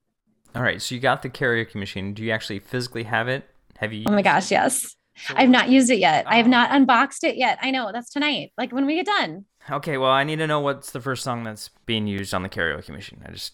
All 0.54 0.62
right. 0.62 0.82
So 0.82 0.94
you 0.94 1.00
got 1.00 1.22
the 1.22 1.30
karaoke 1.30 1.76
machine. 1.76 2.14
Do 2.14 2.24
you 2.24 2.32
actually 2.32 2.58
physically 2.58 3.04
have 3.04 3.28
it? 3.28 3.48
Have 3.78 3.92
you? 3.92 4.04
Oh 4.06 4.12
my 4.12 4.22
gosh, 4.22 4.50
yes. 4.50 4.96
So 5.26 5.34
I've 5.36 5.50
not 5.50 5.68
used 5.68 5.90
it 5.90 5.98
yet. 5.98 6.24
Oh. 6.26 6.30
I 6.30 6.36
have 6.36 6.48
not 6.48 6.70
unboxed 6.70 7.24
it 7.24 7.36
yet. 7.36 7.58
I 7.62 7.70
know 7.70 7.90
that's 7.92 8.10
tonight. 8.10 8.52
Like 8.58 8.72
when 8.72 8.86
we 8.86 8.96
get 8.96 9.06
done. 9.06 9.44
Okay, 9.68 9.98
well, 9.98 10.10
I 10.10 10.24
need 10.24 10.36
to 10.36 10.46
know 10.46 10.60
what's 10.60 10.90
the 10.90 11.00
first 11.00 11.22
song 11.22 11.44
that's 11.44 11.70
being 11.86 12.06
used 12.06 12.32
on 12.32 12.42
the 12.42 12.48
karaoke 12.48 12.90
machine. 12.90 13.22
I 13.26 13.30
just 13.32 13.52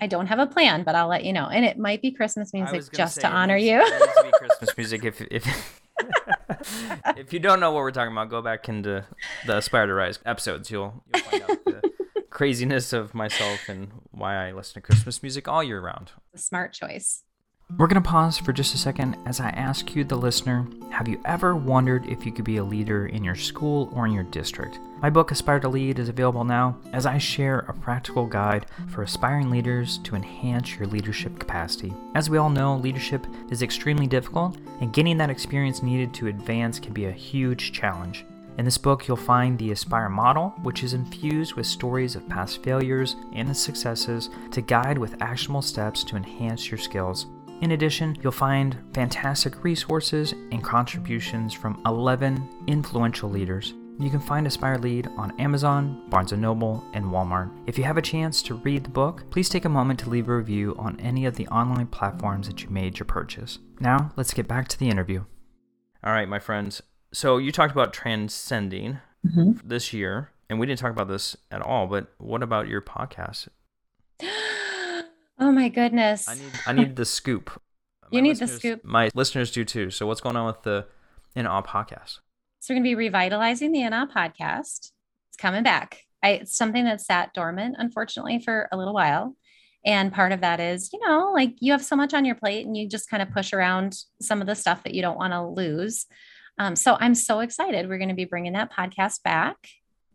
I 0.00 0.06
don't 0.06 0.26
have 0.26 0.38
a 0.38 0.46
plan, 0.46 0.84
but 0.84 0.94
I'll 0.94 1.08
let 1.08 1.24
you 1.24 1.32
know. 1.32 1.46
And 1.46 1.64
it 1.64 1.78
might 1.78 2.00
be 2.00 2.10
Christmas 2.10 2.52
music 2.52 2.92
just 2.92 3.20
to 3.20 3.28
honor 3.28 3.56
you. 3.56 3.82
Christmas 4.38 4.76
music. 4.76 5.04
If 5.04 5.20
if 5.30 5.82
if 7.16 7.32
you 7.32 7.38
don't 7.38 7.60
know 7.60 7.70
what 7.72 7.80
we're 7.80 7.90
talking 7.90 8.12
about, 8.12 8.30
go 8.30 8.40
back 8.40 8.68
into 8.68 9.04
the 9.46 9.58
Aspire 9.58 9.86
to 9.86 9.94
Rise 9.94 10.18
episodes. 10.24 10.70
You'll 10.70 11.04
you'll 11.14 11.24
find 11.24 11.42
out 11.42 11.64
the 11.64 11.90
craziness 12.30 12.92
of 12.92 13.14
myself 13.14 13.68
and 13.68 13.90
why 14.12 14.48
I 14.48 14.52
listen 14.52 14.74
to 14.74 14.80
Christmas 14.80 15.22
music 15.22 15.46
all 15.46 15.62
year 15.62 15.80
round. 15.80 16.12
A 16.34 16.38
smart 16.38 16.72
choice. 16.72 17.22
We're 17.78 17.88
going 17.88 18.02
to 18.02 18.08
pause 18.08 18.38
for 18.38 18.54
just 18.54 18.74
a 18.74 18.78
second 18.78 19.18
as 19.26 19.38
I 19.38 19.50
ask 19.50 19.94
you, 19.94 20.02
the 20.02 20.16
listener, 20.16 20.66
have 20.88 21.08
you 21.08 21.20
ever 21.26 21.54
wondered 21.54 22.06
if 22.06 22.24
you 22.24 22.32
could 22.32 22.44
be 22.44 22.56
a 22.56 22.64
leader 22.64 23.08
in 23.08 23.22
your 23.22 23.34
school 23.34 23.92
or 23.92 24.06
in 24.06 24.12
your 24.12 24.22
district? 24.22 24.78
My 25.02 25.10
book, 25.10 25.30
Aspire 25.30 25.60
to 25.60 25.68
Lead, 25.68 25.98
is 25.98 26.08
available 26.08 26.44
now 26.44 26.78
as 26.94 27.04
I 27.04 27.18
share 27.18 27.58
a 27.68 27.74
practical 27.74 28.24
guide 28.24 28.64
for 28.88 29.02
aspiring 29.02 29.50
leaders 29.50 29.98
to 30.04 30.16
enhance 30.16 30.76
your 30.76 30.86
leadership 30.86 31.38
capacity. 31.38 31.92
As 32.14 32.30
we 32.30 32.38
all 32.38 32.48
know, 32.48 32.76
leadership 32.76 33.26
is 33.50 33.60
extremely 33.60 34.06
difficult, 34.06 34.56
and 34.80 34.94
getting 34.94 35.18
that 35.18 35.28
experience 35.28 35.82
needed 35.82 36.14
to 36.14 36.28
advance 36.28 36.78
can 36.78 36.94
be 36.94 37.04
a 37.06 37.12
huge 37.12 37.72
challenge. 37.72 38.24
In 38.56 38.64
this 38.64 38.78
book, 38.78 39.06
you'll 39.06 39.18
find 39.18 39.58
the 39.58 39.72
Aspire 39.72 40.08
model, 40.08 40.50
which 40.62 40.82
is 40.82 40.94
infused 40.94 41.54
with 41.54 41.66
stories 41.66 42.16
of 42.16 42.26
past 42.26 42.62
failures 42.62 43.16
and 43.34 43.54
successes 43.54 44.30
to 44.52 44.62
guide 44.62 44.96
with 44.96 45.20
actionable 45.20 45.60
steps 45.60 46.04
to 46.04 46.16
enhance 46.16 46.70
your 46.70 46.78
skills. 46.78 47.26
In 47.62 47.70
addition, 47.70 48.16
you'll 48.22 48.32
find 48.32 48.76
fantastic 48.92 49.64
resources 49.64 50.32
and 50.52 50.62
contributions 50.62 51.54
from 51.54 51.80
11 51.86 52.46
influential 52.66 53.30
leaders. 53.30 53.72
You 53.98 54.10
can 54.10 54.20
find 54.20 54.46
Aspire 54.46 54.76
Lead 54.76 55.08
on 55.16 55.38
Amazon, 55.40 56.02
Barnes 56.10 56.32
& 56.32 56.34
Noble, 56.34 56.84
and 56.92 57.06
Walmart. 57.06 57.50
If 57.66 57.78
you 57.78 57.84
have 57.84 57.96
a 57.96 58.02
chance 58.02 58.42
to 58.42 58.56
read 58.56 58.84
the 58.84 58.90
book, 58.90 59.24
please 59.30 59.48
take 59.48 59.64
a 59.64 59.70
moment 59.70 59.98
to 60.00 60.10
leave 60.10 60.28
a 60.28 60.36
review 60.36 60.76
on 60.78 61.00
any 61.00 61.24
of 61.24 61.36
the 61.36 61.48
online 61.48 61.86
platforms 61.86 62.46
that 62.46 62.62
you 62.62 62.68
made 62.68 62.98
your 62.98 63.06
purchase. 63.06 63.58
Now, 63.80 64.12
let's 64.16 64.34
get 64.34 64.46
back 64.46 64.68
to 64.68 64.78
the 64.78 64.90
interview. 64.90 65.24
All 66.04 66.12
right, 66.12 66.28
my 66.28 66.38
friends. 66.38 66.82
So 67.14 67.38
you 67.38 67.52
talked 67.52 67.72
about 67.72 67.94
transcending 67.94 68.98
mm-hmm. 69.26 69.66
this 69.66 69.94
year, 69.94 70.30
and 70.50 70.60
we 70.60 70.66
didn't 70.66 70.80
talk 70.80 70.92
about 70.92 71.08
this 71.08 71.34
at 71.50 71.62
all, 71.62 71.86
but 71.86 72.12
what 72.18 72.42
about 72.42 72.68
your 72.68 72.82
podcast? 72.82 73.48
Oh 75.38 75.52
my 75.52 75.68
goodness. 75.68 76.28
I 76.28 76.34
need 76.34 76.52
I 76.66 76.72
need 76.72 76.96
the 76.96 77.04
scoop. 77.04 77.60
you 78.10 78.22
need 78.22 78.38
the 78.38 78.48
scoop. 78.48 78.84
My 78.84 79.10
listeners 79.14 79.50
do 79.50 79.64
too. 79.64 79.90
So 79.90 80.06
what's 80.06 80.20
going 80.20 80.36
on 80.36 80.46
with 80.46 80.62
the 80.62 80.86
In 81.34 81.46
Awe 81.46 81.62
podcast? 81.62 82.20
So 82.60 82.72
we're 82.72 82.80
going 82.80 82.84
to 82.84 82.90
be 82.90 82.94
revitalizing 82.94 83.72
the 83.72 83.82
In 83.82 83.92
Awe 83.92 84.06
podcast. 84.06 84.90
It's 85.28 85.36
coming 85.38 85.62
back. 85.62 86.02
I, 86.22 86.30
it's 86.30 86.56
something 86.56 86.84
that 86.84 87.00
sat 87.00 87.34
dormant, 87.34 87.76
unfortunately, 87.78 88.40
for 88.40 88.68
a 88.72 88.76
little 88.76 88.94
while. 88.94 89.36
And 89.84 90.12
part 90.12 90.32
of 90.32 90.40
that 90.40 90.58
is, 90.58 90.90
you 90.92 90.98
know, 91.06 91.32
like 91.32 91.54
you 91.60 91.72
have 91.72 91.84
so 91.84 91.94
much 91.94 92.14
on 92.14 92.24
your 92.24 92.34
plate 92.34 92.66
and 92.66 92.76
you 92.76 92.88
just 92.88 93.08
kind 93.08 93.22
of 93.22 93.30
push 93.30 93.52
around 93.52 93.96
some 94.20 94.40
of 94.40 94.46
the 94.46 94.56
stuff 94.56 94.82
that 94.84 94.94
you 94.94 95.02
don't 95.02 95.18
want 95.18 95.32
to 95.32 95.46
lose. 95.46 96.06
Um, 96.58 96.74
so 96.74 96.96
I'm 96.98 97.14
so 97.14 97.40
excited. 97.40 97.88
We're 97.88 97.98
going 97.98 98.08
to 98.08 98.14
be 98.14 98.24
bringing 98.24 98.54
that 98.54 98.72
podcast 98.72 99.22
back. 99.22 99.56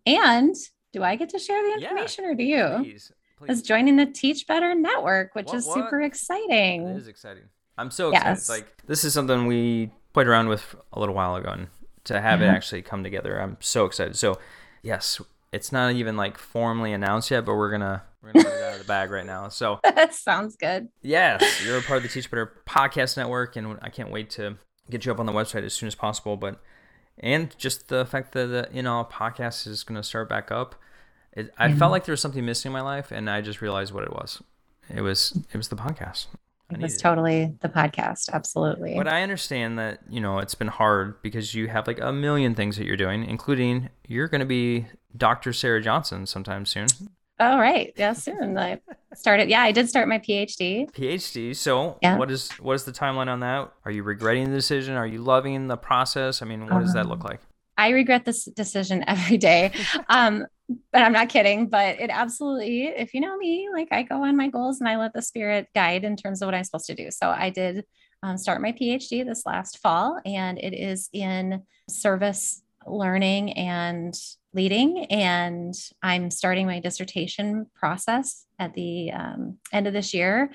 And 0.06 0.56
do 0.92 1.04
I 1.04 1.16
get 1.16 1.30
to 1.30 1.40
share 1.40 1.62
the 1.62 1.86
information 1.86 2.26
yeah, 2.26 2.32
or 2.32 2.36
do 2.36 2.44
you? 2.44 2.68
Please 2.80 3.12
is 3.50 3.62
joining 3.62 3.96
the 3.96 4.06
Teach 4.06 4.48
Better 4.48 4.76
Network, 4.76 5.36
which 5.36 5.48
what, 5.48 5.56
is 5.56 5.66
super 5.66 6.00
what? 6.00 6.06
exciting. 6.06 6.88
It 6.88 6.98
is 6.98 7.08
exciting. 7.08 7.44
I'm 7.78 7.92
so 7.92 8.10
excited. 8.10 8.30
Yes. 8.30 8.50
Like 8.50 8.68
this 8.88 9.04
is 9.04 9.14
something 9.14 9.48
we 9.48 9.92
played 10.14 10.28
around 10.28 10.50
with 10.50 10.76
a 10.94 11.00
little 11.00 11.16
while 11.16 11.36
ago, 11.36 11.50
and 11.50 11.68
to 12.06 12.22
have 12.22 12.40
mm-hmm. 12.40 12.50
it 12.50 12.56
actually 12.56 12.82
come 12.82 13.04
together, 13.04 13.40
I'm 13.40 13.58
so 13.60 13.86
excited. 13.86 14.16
So, 14.16 14.38
yes, 14.82 15.22
it's 15.52 15.72
not 15.72 15.94
even 15.94 16.18
like 16.18 16.38
formally 16.38 16.94
announced 16.94 17.32
yet, 17.32 17.46
but 17.46 17.56
we're 17.56 17.72
gonna 17.72 18.04
we're 18.22 18.34
gonna 18.34 18.44
get 18.44 18.54
it 18.54 18.64
out 18.64 18.74
of 18.74 18.80
the 18.80 18.86
bag 18.86 19.12
right 19.12 19.26
now. 19.26 19.50
So 19.50 19.80
that 19.84 20.14
sounds 20.14 20.56
good. 20.56 20.90
Yes, 21.02 21.64
you're 21.66 21.78
a 21.78 21.82
part 21.82 21.98
of 21.98 22.04
the 22.04 22.10
Teach 22.10 22.30
Better 22.30 22.54
Podcast 22.68 23.18
Network, 23.18 23.56
and 23.56 23.78
I 23.82 23.90
can't 23.90 24.12
wait 24.12 24.30
to 24.32 24.58
get 24.90 25.06
you 25.06 25.12
up 25.12 25.20
on 25.20 25.26
the 25.26 25.32
website 25.32 25.64
as 25.64 25.74
soon 25.74 25.88
as 25.88 25.96
possible. 25.96 26.38
But 26.38 26.60
and 27.18 27.56
just 27.58 27.90
the 27.90 28.06
fact 28.06 28.32
that 28.34 28.48
the 28.48 28.70
In 28.72 28.88
Awe 28.88 29.06
podcast 29.06 29.68
is 29.68 29.84
gonna 29.84 30.04
start 30.04 30.30
back 30.30 30.52
up 30.52 30.76
it, 31.34 31.54
I 31.58 31.70
mm-hmm. 31.70 31.78
felt 31.78 31.92
like 31.92 32.06
there 32.06 32.14
was 32.14 32.22
something 32.22 32.46
missing 32.46 32.70
in 32.70 32.74
my 32.74 32.82
life, 32.82 33.12
and 33.12 33.30
I 33.30 33.42
just 33.42 33.62
realized 33.62 33.94
what 33.94 34.04
it 34.04 34.12
was. 34.12 34.42
It 34.94 35.02
was 35.02 35.38
it 35.52 35.58
was 35.58 35.70
the 35.70 35.76
podcast. 35.76 36.28
it 36.70 36.80
was 36.80 36.98
totally 36.98 37.44
it. 37.44 37.62
the 37.62 37.70
podcast, 37.70 38.30
absolutely. 38.32 38.96
But 38.96 39.08
I 39.08 39.24
understand 39.24 39.80
that 39.80 40.00
you 40.10 40.20
know 40.20 40.40
it's 40.40 40.56
been 40.56 40.68
hard 40.68 41.22
because 41.22 41.56
you 41.56 41.68
have 41.68 41.88
like 41.88 42.00
a 42.02 42.12
million 42.12 42.56
things 42.56 42.78
that 42.78 42.86
you're 42.86 42.98
doing, 42.98 43.24
including 43.24 43.90
you're 44.08 44.28
going 44.28 44.40
to 44.40 44.46
be 44.46 44.88
Dr. 45.16 45.54
Sarah 45.54 45.82
Johnson 45.82 46.26
sometime 46.26 46.66
soon. 46.66 46.88
Oh 47.40 47.58
right, 47.58 47.94
yeah, 47.96 48.14
soon. 48.14 48.58
I 48.58 48.80
started. 49.16 49.50
Yeah, 49.50 49.62
I 49.62 49.72
did 49.72 49.90
start 49.90 50.08
my 50.08 50.20
PhD. 50.20 50.92
PhD. 50.92 51.56
So, 51.56 51.98
yeah. 52.02 52.18
what 52.18 52.30
is 52.30 52.52
what 52.60 52.74
is 52.74 52.84
the 52.84 52.92
timeline 52.92 53.30
on 53.30 53.40
that? 53.40 53.72
Are 53.86 53.92
you 53.92 54.04
regretting 54.04 54.50
the 54.50 54.56
decision? 54.56 54.96
Are 54.96 55.08
you 55.08 55.24
loving 55.24 55.68
the 55.68 55.78
process? 55.78 56.42
I 56.42 56.46
mean, 56.46 56.68
what 56.68 56.82
does 56.82 56.94
that 56.94 57.08
look 57.08 57.22
um, 57.22 57.28
like? 57.32 57.40
I 57.78 57.90
regret 57.90 58.26
this 58.26 58.46
decision 58.46 59.04
every 59.08 59.38
day. 59.38 59.72
Um, 60.10 60.46
but 60.92 61.02
I'm 61.02 61.14
not 61.14 61.30
kidding. 61.30 61.68
But 61.68 62.00
it 62.00 62.10
absolutely, 62.10 62.86
if 62.86 63.14
you 63.14 63.22
know 63.22 63.38
me, 63.38 63.68
like 63.74 63.90
I 63.92 64.04
go 64.04 64.24
on 64.24 64.38
my 64.38 64.48
goals 64.48 64.80
and 64.80 64.88
I 64.88 64.98
let 64.98 65.14
the 65.14 65.22
spirit 65.22 65.68
guide 65.76 66.04
in 66.04 66.16
terms 66.16 66.42
of 66.42 66.48
what 66.48 66.56
I'm 66.56 66.64
supposed 66.64 66.88
to 66.88 66.96
do. 66.96 67.10
So 67.12 67.30
I 67.30 67.50
did 67.50 67.86
um, 68.24 68.38
start 68.38 68.62
my 68.62 68.72
PhD 68.72 69.26
this 69.26 69.46
last 69.46 69.80
fall, 69.80 70.20
and 70.26 70.60
it 70.60 70.74
is 70.74 71.10
in 71.12 71.64
service 71.90 72.62
learning 72.86 73.54
and 73.54 74.14
leading. 74.54 75.06
And 75.06 75.74
I'm 76.02 76.30
starting 76.30 76.68
my 76.68 76.80
dissertation 76.80 77.68
process 77.76 78.46
at 78.60 78.74
the 78.74 79.12
um, 79.12 79.58
end 79.72 79.88
of 79.88 79.94
this 79.94 80.14
year. 80.14 80.52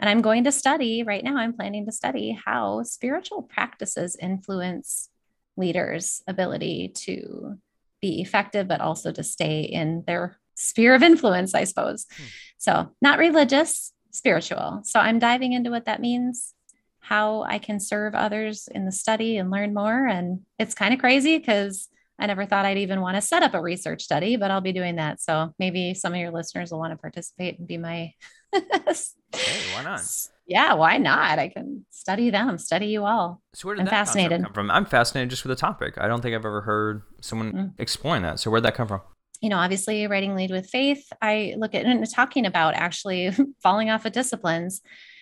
And 0.00 0.08
I'm 0.08 0.20
going 0.20 0.44
to 0.44 0.52
study 0.52 1.02
right 1.02 1.22
now, 1.22 1.36
I'm 1.36 1.54
planning 1.54 1.86
to 1.86 1.92
study 1.92 2.38
how 2.44 2.82
spiritual 2.82 3.42
practices 3.42 4.16
influence 4.20 5.08
leaders' 5.56 6.22
ability 6.26 6.92
to 6.94 7.58
be 8.00 8.20
effective, 8.20 8.68
but 8.68 8.80
also 8.80 9.12
to 9.12 9.22
stay 9.22 9.62
in 9.62 10.04
their 10.06 10.38
sphere 10.54 10.94
of 10.94 11.02
influence, 11.02 11.54
I 11.54 11.64
suppose. 11.64 12.06
Hmm. 12.16 12.24
So, 12.58 12.90
not 13.00 13.18
religious, 13.18 13.92
spiritual. 14.10 14.82
So, 14.84 15.00
I'm 15.00 15.18
diving 15.18 15.52
into 15.52 15.70
what 15.70 15.86
that 15.86 16.00
means, 16.00 16.54
how 17.00 17.42
I 17.42 17.58
can 17.58 17.80
serve 17.80 18.14
others 18.14 18.68
in 18.68 18.84
the 18.84 18.92
study 18.92 19.36
and 19.36 19.50
learn 19.50 19.74
more. 19.74 20.06
And 20.06 20.40
it's 20.58 20.74
kind 20.74 20.94
of 20.94 21.00
crazy 21.00 21.38
because 21.38 21.88
I 22.18 22.26
never 22.26 22.46
thought 22.46 22.64
I'd 22.64 22.78
even 22.78 23.00
want 23.00 23.16
to 23.16 23.22
set 23.22 23.42
up 23.42 23.54
a 23.54 23.60
research 23.60 24.02
study, 24.02 24.36
but 24.36 24.50
I'll 24.50 24.60
be 24.60 24.72
doing 24.72 24.96
that. 24.96 25.20
So, 25.20 25.52
maybe 25.58 25.94
some 25.94 26.12
of 26.12 26.20
your 26.20 26.30
listeners 26.30 26.70
will 26.70 26.78
want 26.78 26.92
to 26.92 26.98
participate 26.98 27.58
and 27.58 27.66
be 27.66 27.78
my. 27.78 28.12
hey, 28.52 29.74
why 29.74 29.82
not? 29.82 30.02
yeah, 30.46 30.74
why 30.74 30.98
not? 30.98 31.38
I 31.38 31.48
can 31.48 31.86
study 31.90 32.30
them, 32.30 32.58
study 32.58 32.86
you 32.86 33.04
all. 33.04 33.40
So 33.54 33.68
where 33.68 33.76
did 33.76 33.80
I'm 33.80 33.84
that 33.86 33.90
fascinated. 33.90 34.42
come 34.42 34.52
from? 34.52 34.70
I'm 34.70 34.84
fascinated 34.84 35.30
just 35.30 35.44
with 35.44 35.56
the 35.56 35.60
topic. 35.60 35.94
I 35.98 36.08
don't 36.08 36.20
think 36.20 36.34
I've 36.34 36.44
ever 36.44 36.62
heard 36.62 37.02
someone 37.20 37.52
mm. 37.52 37.72
exploring 37.78 38.22
that. 38.22 38.40
So 38.40 38.50
where'd 38.50 38.64
that 38.64 38.74
come 38.74 38.88
from? 38.88 39.00
You 39.40 39.48
know, 39.48 39.56
obviously 39.56 40.06
writing 40.06 40.34
lead 40.34 40.50
with 40.50 40.68
faith, 40.68 41.04
I 41.20 41.54
look 41.56 41.74
at 41.74 41.84
and 41.84 42.08
talking 42.10 42.46
about 42.46 42.74
actually 42.74 43.32
falling 43.62 43.90
off 43.90 44.04
of 44.04 44.12
disciplines. 44.12 44.80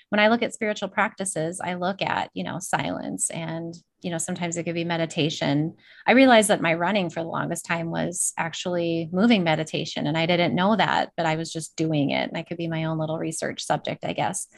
When 0.09 0.21
I 0.21 0.29
look 0.29 0.43
at 0.43 0.53
spiritual 0.53 0.89
practices, 0.89 1.61
I 1.63 1.75
look 1.75 2.03
at, 2.03 2.31
you 2.35 2.43
know, 2.43 2.59
silence 2.59 3.31
and, 3.31 3.75
you 4.03 4.11
know, 4.11 4.19
sometimes 4.19 4.57
it 4.57 4.65
could 4.65 4.75
be 4.75 4.85
meditation. 4.85 5.75
I 6.07 6.13
realized 6.13 6.49
that 6.49 6.61
my 6.61 6.75
running 6.75 7.11
for 7.11 7.21
the 7.21 7.29
longest 7.29 7.65
time 7.65 7.91
was 7.91 8.33
actually 8.37 9.09
moving 9.13 9.45
meditation. 9.45 10.07
And 10.07 10.17
I 10.17 10.27
didn't 10.27 10.55
know 10.55 10.77
that, 10.77 11.11
but 11.17 11.27
I 11.27 11.37
was 11.37 11.53
just 11.53 11.77
doing 11.77 12.11
it. 12.11 12.29
And 12.29 12.37
I 12.37 12.43
could 12.43 12.57
be 12.57 12.69
my 12.69 12.85
own 12.85 12.99
little 12.99 13.19
research 13.19 13.65
subject, 13.65 14.05
I 14.05 14.13
guess 14.13 14.49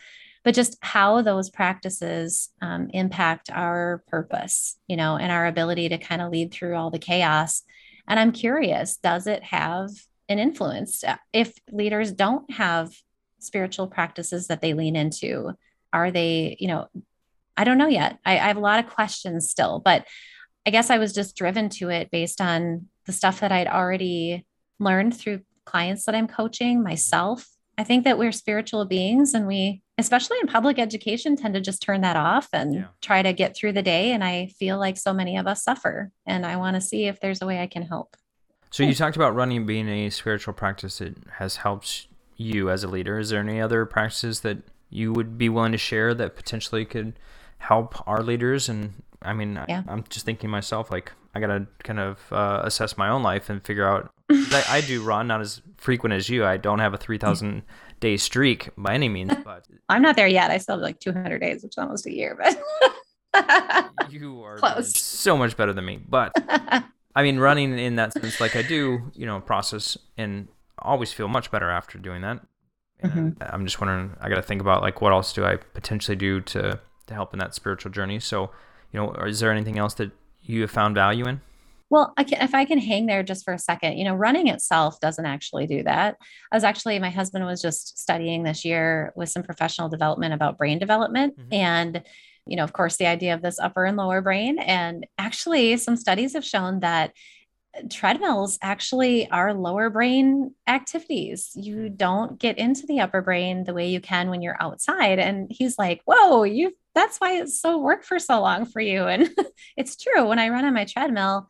but 0.44 0.56
just 0.56 0.76
how 0.80 1.22
those 1.22 1.50
practices 1.50 2.50
um, 2.60 2.90
impact 2.92 3.48
our 3.52 4.02
purpose, 4.08 4.76
you 4.88 4.96
know, 4.96 5.16
and 5.16 5.30
our 5.30 5.46
ability 5.46 5.88
to 5.88 5.98
kind 5.98 6.20
of 6.20 6.32
lead 6.32 6.52
through 6.52 6.74
all 6.74 6.90
the 6.90 6.98
chaos. 6.98 7.62
And 8.08 8.18
I'm 8.18 8.32
curious, 8.32 8.96
does 8.96 9.28
it 9.28 9.44
have 9.44 9.90
an 10.32 10.38
influence. 10.38 11.04
If 11.32 11.54
leaders 11.70 12.12
don't 12.12 12.50
have 12.50 12.92
spiritual 13.38 13.86
practices 13.86 14.48
that 14.48 14.60
they 14.60 14.74
lean 14.74 14.96
into, 14.96 15.52
are 15.92 16.10
they, 16.10 16.56
you 16.58 16.68
know, 16.68 16.88
I 17.62 17.64
don't 17.64 17.78
know 17.78 17.86
yet. 17.86 18.18
I, 18.26 18.32
I 18.32 18.48
have 18.48 18.56
a 18.56 18.60
lot 18.60 18.84
of 18.84 18.90
questions 18.90 19.48
still, 19.48 19.78
but 19.78 20.04
I 20.66 20.70
guess 20.70 20.90
I 20.90 20.98
was 20.98 21.12
just 21.12 21.36
driven 21.36 21.68
to 21.68 21.90
it 21.90 22.10
based 22.10 22.40
on 22.40 22.88
the 23.06 23.12
stuff 23.12 23.38
that 23.38 23.52
I'd 23.52 23.68
already 23.68 24.44
learned 24.80 25.16
through 25.16 25.42
clients 25.64 26.04
that 26.06 26.16
I'm 26.16 26.26
coaching 26.26 26.82
myself. 26.82 27.46
I 27.78 27.84
think 27.84 28.02
that 28.02 28.18
we're 28.18 28.32
spiritual 28.32 28.84
beings 28.84 29.32
and 29.32 29.46
we, 29.46 29.80
especially 29.96 30.38
in 30.40 30.48
public 30.48 30.80
education, 30.80 31.36
tend 31.36 31.54
to 31.54 31.60
just 31.60 31.82
turn 31.82 32.00
that 32.00 32.16
off 32.16 32.48
and 32.52 32.74
yeah. 32.74 32.84
try 33.00 33.22
to 33.22 33.32
get 33.32 33.54
through 33.54 33.74
the 33.74 33.82
day. 33.82 34.10
And 34.10 34.24
I 34.24 34.48
feel 34.58 34.76
like 34.76 34.96
so 34.96 35.14
many 35.14 35.36
of 35.36 35.46
us 35.46 35.62
suffer. 35.62 36.10
And 36.26 36.44
I 36.44 36.56
want 36.56 36.74
to 36.74 36.80
see 36.80 37.04
if 37.04 37.20
there's 37.20 37.42
a 37.42 37.46
way 37.46 37.60
I 37.60 37.68
can 37.68 37.82
help. 37.82 38.16
So 38.70 38.82
you 38.82 38.92
talked 38.96 39.14
about 39.14 39.36
running 39.36 39.66
being 39.66 39.88
a 39.88 40.10
spiritual 40.10 40.54
practice 40.54 40.98
that 40.98 41.16
has 41.34 41.58
helped 41.58 42.08
you 42.36 42.70
as 42.70 42.82
a 42.82 42.88
leader. 42.88 43.20
Is 43.20 43.30
there 43.30 43.38
any 43.38 43.60
other 43.60 43.86
practices 43.86 44.40
that 44.40 44.58
you 44.90 45.12
would 45.12 45.38
be 45.38 45.48
willing 45.48 45.70
to 45.70 45.78
share 45.78 46.12
that 46.12 46.34
potentially 46.34 46.84
could 46.84 47.14
help 47.62 48.06
our 48.06 48.22
leaders? 48.22 48.68
And 48.68 49.02
I 49.22 49.32
mean, 49.32 49.58
yeah. 49.68 49.82
I, 49.86 49.92
am 49.92 50.04
just 50.08 50.26
thinking 50.26 50.50
myself, 50.50 50.90
like, 50.90 51.12
I 51.34 51.40
got 51.40 51.46
to 51.46 51.66
kind 51.84 52.00
of 52.00 52.18
uh, 52.30 52.60
assess 52.64 52.98
my 52.98 53.08
own 53.08 53.22
life 53.22 53.48
and 53.48 53.64
figure 53.64 53.86
out. 53.86 54.12
I, 54.30 54.64
I, 54.68 54.80
do 54.80 55.02
run, 55.02 55.26
not 55.26 55.40
as 55.40 55.62
frequent 55.76 56.14
as 56.14 56.28
you. 56.28 56.44
I 56.44 56.56
don't 56.56 56.78
have 56.78 56.94
a 56.94 56.96
3,000 56.96 57.62
day 58.00 58.16
streak 58.16 58.68
by 58.76 58.94
any 58.94 59.08
means, 59.08 59.32
but 59.44 59.66
I'm 59.88 60.02
not 60.02 60.16
there 60.16 60.26
yet. 60.26 60.50
I 60.50 60.58
still 60.58 60.76
have 60.76 60.82
like 60.82 61.00
200 61.00 61.38
days, 61.38 61.62
which 61.62 61.72
is 61.72 61.78
almost 61.78 62.06
a 62.06 62.12
year, 62.12 62.38
but 62.38 63.90
you 64.10 64.42
are 64.42 64.58
Close. 64.58 64.96
so 64.96 65.36
much 65.36 65.56
better 65.56 65.72
than 65.72 65.84
me. 65.84 66.00
But 66.06 66.32
I 67.14 67.22
mean, 67.22 67.38
running 67.38 67.78
in 67.78 67.96
that 67.96 68.12
sense, 68.12 68.40
like 68.40 68.56
I 68.56 68.62
do, 68.62 69.10
you 69.14 69.26
know, 69.26 69.40
process 69.40 69.96
and 70.16 70.48
always 70.78 71.12
feel 71.12 71.28
much 71.28 71.50
better 71.50 71.70
after 71.70 71.98
doing 71.98 72.22
that. 72.22 72.40
Mm-hmm. 73.02 73.42
I'm 73.42 73.64
just 73.64 73.80
wondering, 73.80 74.16
I 74.20 74.28
got 74.28 74.36
to 74.36 74.42
think 74.42 74.60
about 74.60 74.82
like 74.82 75.00
what 75.00 75.12
else 75.12 75.32
do 75.32 75.44
I 75.44 75.56
potentially 75.56 76.16
do 76.16 76.40
to 76.40 76.80
to 77.06 77.14
help 77.14 77.32
in 77.32 77.38
that 77.38 77.54
spiritual 77.54 77.92
journey. 77.92 78.20
So, 78.20 78.50
you 78.92 79.00
know, 79.00 79.12
is 79.12 79.40
there 79.40 79.52
anything 79.52 79.78
else 79.78 79.94
that 79.94 80.10
you 80.42 80.62
have 80.62 80.70
found 80.70 80.94
value 80.94 81.26
in? 81.26 81.40
Well, 81.90 82.14
I 82.16 82.24
can, 82.24 82.40
if 82.40 82.54
I 82.54 82.64
can 82.64 82.78
hang 82.78 83.06
there 83.06 83.22
just 83.22 83.44
for 83.44 83.52
a 83.52 83.58
second, 83.58 83.98
you 83.98 84.04
know, 84.04 84.14
running 84.14 84.48
itself 84.48 84.98
doesn't 85.00 85.26
actually 85.26 85.66
do 85.66 85.82
that. 85.82 86.16
I 86.50 86.56
was 86.56 86.64
actually, 86.64 86.98
my 86.98 87.10
husband 87.10 87.44
was 87.44 87.60
just 87.60 87.98
studying 87.98 88.44
this 88.44 88.64
year 88.64 89.12
with 89.14 89.28
some 89.28 89.42
professional 89.42 89.90
development 89.90 90.32
about 90.32 90.56
brain 90.56 90.78
development. 90.78 91.38
Mm-hmm. 91.38 91.52
And 91.52 92.02
you 92.46 92.56
know, 92.56 92.64
of 92.64 92.72
course, 92.72 92.96
the 92.96 93.06
idea 93.06 93.34
of 93.34 93.42
this 93.42 93.58
upper 93.58 93.84
and 93.84 93.96
lower 93.96 94.20
brain. 94.20 94.58
And 94.58 95.06
actually, 95.18 95.76
some 95.76 95.96
studies 95.96 96.32
have 96.34 96.44
shown 96.44 96.80
that 96.80 97.12
treadmills 97.90 98.58
actually 98.60 99.30
are 99.30 99.54
lower 99.54 99.88
brain 99.88 100.54
activities. 100.66 101.52
You 101.54 101.88
hmm. 101.88 101.94
don't 101.94 102.38
get 102.38 102.58
into 102.58 102.86
the 102.86 103.00
upper 103.00 103.22
brain 103.22 103.64
the 103.64 103.74
way 103.74 103.88
you 103.88 104.00
can 104.00 104.28
when 104.28 104.42
you're 104.42 104.60
outside. 104.60 105.18
And 105.18 105.50
he's 105.50 105.78
like, 105.78 106.02
Whoa, 106.04 106.42
you 106.42 106.76
that's 106.94 107.18
why 107.18 107.38
it's 107.38 107.60
so 107.60 107.78
worked 107.78 108.04
for 108.04 108.18
so 108.18 108.40
long 108.40 108.66
for 108.66 108.80
you. 108.80 109.04
And 109.06 109.30
it's 109.76 109.96
true. 109.96 110.26
When 110.26 110.38
I 110.38 110.48
run 110.48 110.64
on 110.64 110.74
my 110.74 110.84
treadmill, 110.84 111.48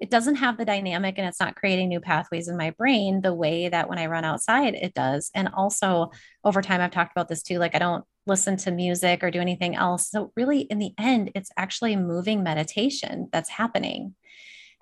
it 0.00 0.10
doesn't 0.10 0.36
have 0.36 0.56
the 0.56 0.64
dynamic 0.64 1.16
and 1.18 1.26
it's 1.26 1.40
not 1.40 1.56
creating 1.56 1.88
new 1.88 2.00
pathways 2.00 2.48
in 2.48 2.56
my 2.56 2.70
brain 2.70 3.20
the 3.20 3.34
way 3.34 3.68
that 3.68 3.88
when 3.88 3.98
I 3.98 4.06
run 4.06 4.24
outside 4.24 4.74
it 4.74 4.94
does. 4.94 5.30
And 5.34 5.48
also 5.48 6.10
over 6.42 6.62
time, 6.62 6.80
I've 6.80 6.90
talked 6.90 7.12
about 7.12 7.28
this 7.28 7.42
too. 7.42 7.58
Like 7.58 7.74
I 7.74 7.78
don't 7.78 8.04
listen 8.26 8.56
to 8.58 8.70
music 8.70 9.22
or 9.22 9.30
do 9.30 9.40
anything 9.40 9.76
else. 9.76 10.10
So, 10.10 10.32
really, 10.36 10.60
in 10.60 10.78
the 10.78 10.92
end, 10.98 11.32
it's 11.34 11.50
actually 11.56 11.96
moving 11.96 12.42
meditation 12.42 13.28
that's 13.32 13.50
happening. 13.50 14.14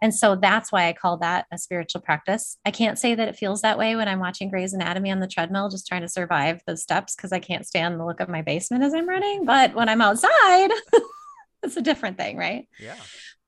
And 0.01 0.15
so 0.15 0.37
that's 0.37 0.71
why 0.71 0.89
I 0.89 0.93
call 0.93 1.19
that 1.19 1.47
a 1.53 1.59
spiritual 1.59 2.01
practice. 2.01 2.57
I 2.65 2.71
can't 2.71 2.99
say 2.99 3.15
that 3.15 3.29
it 3.29 3.37
feels 3.37 3.63
that 3.63 3.79
way 3.79 3.97
when 3.97 4.09
I'm 4.09 4.21
watching 4.21 4.49
Grey's 4.49 4.73
Anatomy 4.73 5.11
on 5.11 5.21
the 5.21 5.27
treadmill, 5.27 5.69
just 5.69 5.87
trying 5.87 6.03
to 6.03 6.09
survive 6.09 6.61
those 6.67 6.83
steps 6.83 7.17
because 7.17 7.33
I 7.33 7.41
can't 7.41 7.67
stand 7.67 7.99
the 7.99 8.07
look 8.07 8.21
of 8.21 8.29
my 8.29 8.43
basement 8.43 8.85
as 8.85 8.95
I'm 8.95 9.09
running. 9.09 9.45
But 9.45 9.75
when 9.75 9.89
I'm 9.89 10.01
outside, 10.01 10.71
it's 11.63 11.77
a 11.77 11.83
different 11.83 12.17
thing, 12.17 12.37
right? 12.37 12.69
Yeah. 12.79 12.97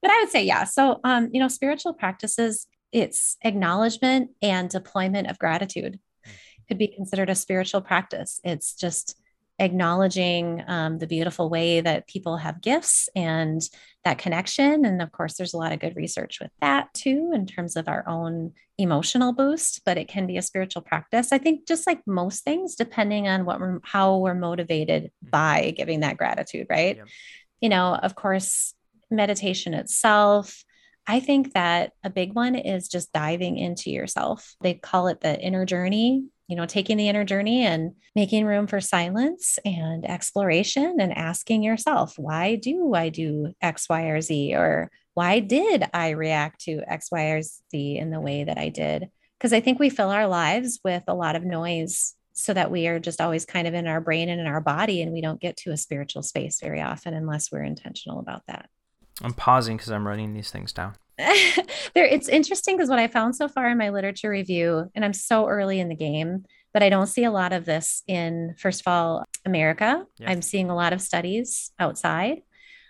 But 0.03 0.11
I 0.11 0.21
would 0.21 0.31
say, 0.31 0.45
yeah. 0.45 0.65
So, 0.65 0.99
um, 1.05 1.29
you 1.33 1.41
know, 1.41 1.49
spiritual 1.49 1.95
practices, 1.95 2.67
it's 2.91 3.37
acknowledgement 3.45 4.31
and 4.43 4.69
deployment 4.69 5.31
of 5.31 5.39
gratitude 5.39 6.01
hmm. 6.25 6.33
could 6.67 6.79
be 6.79 6.89
considered 6.89 7.31
a 7.31 7.35
spiritual 7.35 7.81
practice. 7.81 8.41
It's 8.43 8.75
just 8.75 9.20
acknowledging 9.61 10.65
um, 10.67 10.99
the 10.99 11.07
beautiful 11.07 11.51
way 11.51 11.81
that 11.81 12.09
people 12.09 12.39
have 12.39 12.63
gifts 12.63 13.09
and 13.15 13.61
that 14.05 14.19
connection. 14.19 14.85
And 14.87 15.03
of 15.03 15.13
course, 15.13 15.35
there's 15.35 15.53
a 15.53 15.59
lot 15.59 15.73
of 15.73 15.79
good 15.79 15.95
research 15.95 16.41
with 16.41 16.51
that 16.61 16.93
too, 16.95 17.31
in 17.35 17.47
terms 17.47 17.77
of 17.77 17.87
our 17.87 18.09
own 18.09 18.55
emotional 18.79 19.35
boost, 19.35 19.83
but 19.85 19.99
it 19.99 20.09
can 20.09 20.27
be 20.27 20.39
a 20.39 20.43
spiritual 20.43 20.81
practice. 20.81 21.33
I 21.33 21.39
think 21.39 21.69
just 21.69 21.87
like 21.87 22.01
most 22.07 22.43
things, 22.43 22.75
depending 22.75 23.29
on 23.29 23.45
what 23.45 23.61
we're, 23.61 23.81
how 23.85 24.17
we're 24.17 24.35
motivated 24.35 25.05
mm-hmm. 25.05 25.31
by 25.31 25.75
giving 25.77 26.01
that 26.01 26.17
gratitude, 26.17 26.67
right? 26.71 26.97
Yep. 26.97 27.07
You 27.61 27.69
know, 27.69 27.95
of 27.95 28.15
course, 28.15 28.75
meditation 29.11 29.75
itself. 29.75 30.65
I 31.07 31.21
think 31.21 31.53
that 31.53 31.93
a 32.03 32.09
big 32.09 32.35
one 32.35 32.55
is 32.55 32.89
just 32.89 33.13
diving 33.13 33.59
into 33.59 33.91
yourself. 33.91 34.55
They 34.63 34.75
call 34.75 35.09
it 35.09 35.21
the 35.21 35.39
inner 35.39 35.67
journey 35.67 36.25
you 36.51 36.57
know, 36.57 36.67
taking 36.67 36.97
the 36.97 37.09
inner 37.09 37.25
journey 37.25 37.65
and 37.65 37.93
making 38.17 38.45
room 38.45 38.67
for 38.67 38.81
silence 38.81 39.57
and 39.65 40.05
exploration 40.05 40.97
and 40.99 41.17
asking 41.17 41.63
yourself, 41.63 42.19
why 42.19 42.57
do 42.57 42.93
I 42.93 43.09
do 43.09 43.55
X, 43.63 43.89
Y, 43.89 44.03
or 44.07 44.21
Z? 44.21 44.55
Or 44.57 44.91
why 45.15 45.39
did 45.39 45.85
I 45.95 46.11
react 46.11 46.63
to 46.63 46.83
X, 46.89 47.13
Y, 47.13 47.23
or 47.27 47.43
Z 47.43 47.61
in 47.73 48.11
the 48.11 48.21
way 48.21 48.43
that 48.43 48.59
I 48.59 48.69
did? 48.69 49.11
Because 49.39 49.53
I 49.53 49.61
think 49.61 49.79
we 49.79 49.91
fill 49.91 50.11
our 50.11 50.27
lives 50.27 50.81
with 50.83 51.05
a 51.07 51.15
lot 51.15 51.37
of 51.37 51.45
noise 51.45 52.17
so 52.33 52.53
that 52.53 52.73
we 52.73 52.89
are 52.89 52.99
just 52.99 53.21
always 53.21 53.45
kind 53.47 53.69
of 53.69 53.75
in 53.75 53.87
our 53.87 54.01
brain 54.01 54.29
and 54.29 54.41
in 54.41 54.49
our 54.49 54.61
body 54.61 55.03
and 55.03 55.13
we 55.13 55.21
don't 55.21 55.41
get 55.41 55.57
to 55.59 55.71
a 55.71 55.77
spiritual 55.77 56.25
space 56.25 56.59
very 56.61 56.81
often 56.81 57.15
unless 57.15 57.53
we're 57.53 57.63
intentional 57.63 58.19
about 58.19 58.43
that. 58.49 58.69
I'm 59.23 59.35
pausing 59.35 59.77
because 59.77 59.93
I'm 59.93 60.07
writing 60.07 60.33
these 60.33 60.51
things 60.51 60.73
down. 60.73 60.95
there 61.95 62.07
it's 62.07 62.29
interesting 62.29 62.77
because 62.77 62.89
what 62.89 62.99
I 62.99 63.09
found 63.09 63.37
so 63.37 63.49
far 63.49 63.69
in 63.69 63.79
my 63.79 63.91
literature 63.91 64.31
review, 64.31 64.91
and 64.95 65.05
I'm 65.05 65.13
so 65.13 65.47
early 65.49 65.81
in 65.81 65.89
the 65.89 65.95
game, 65.95 66.45
but 66.73 66.83
I 66.83 66.89
don't 66.89 67.07
see 67.07 67.25
a 67.25 67.31
lot 67.31 67.53
of 67.53 67.65
this 67.65 68.03
in 68.07 68.55
first 68.59 68.81
of 68.81 68.89
all 68.89 69.25
America. 69.45 70.07
Yeah. 70.19 70.31
I'm 70.31 70.43
seeing 70.43 70.71
a 70.71 70.77
lot 70.77 70.93
of 70.93 71.01
studies 71.01 71.73
outside. 71.79 72.43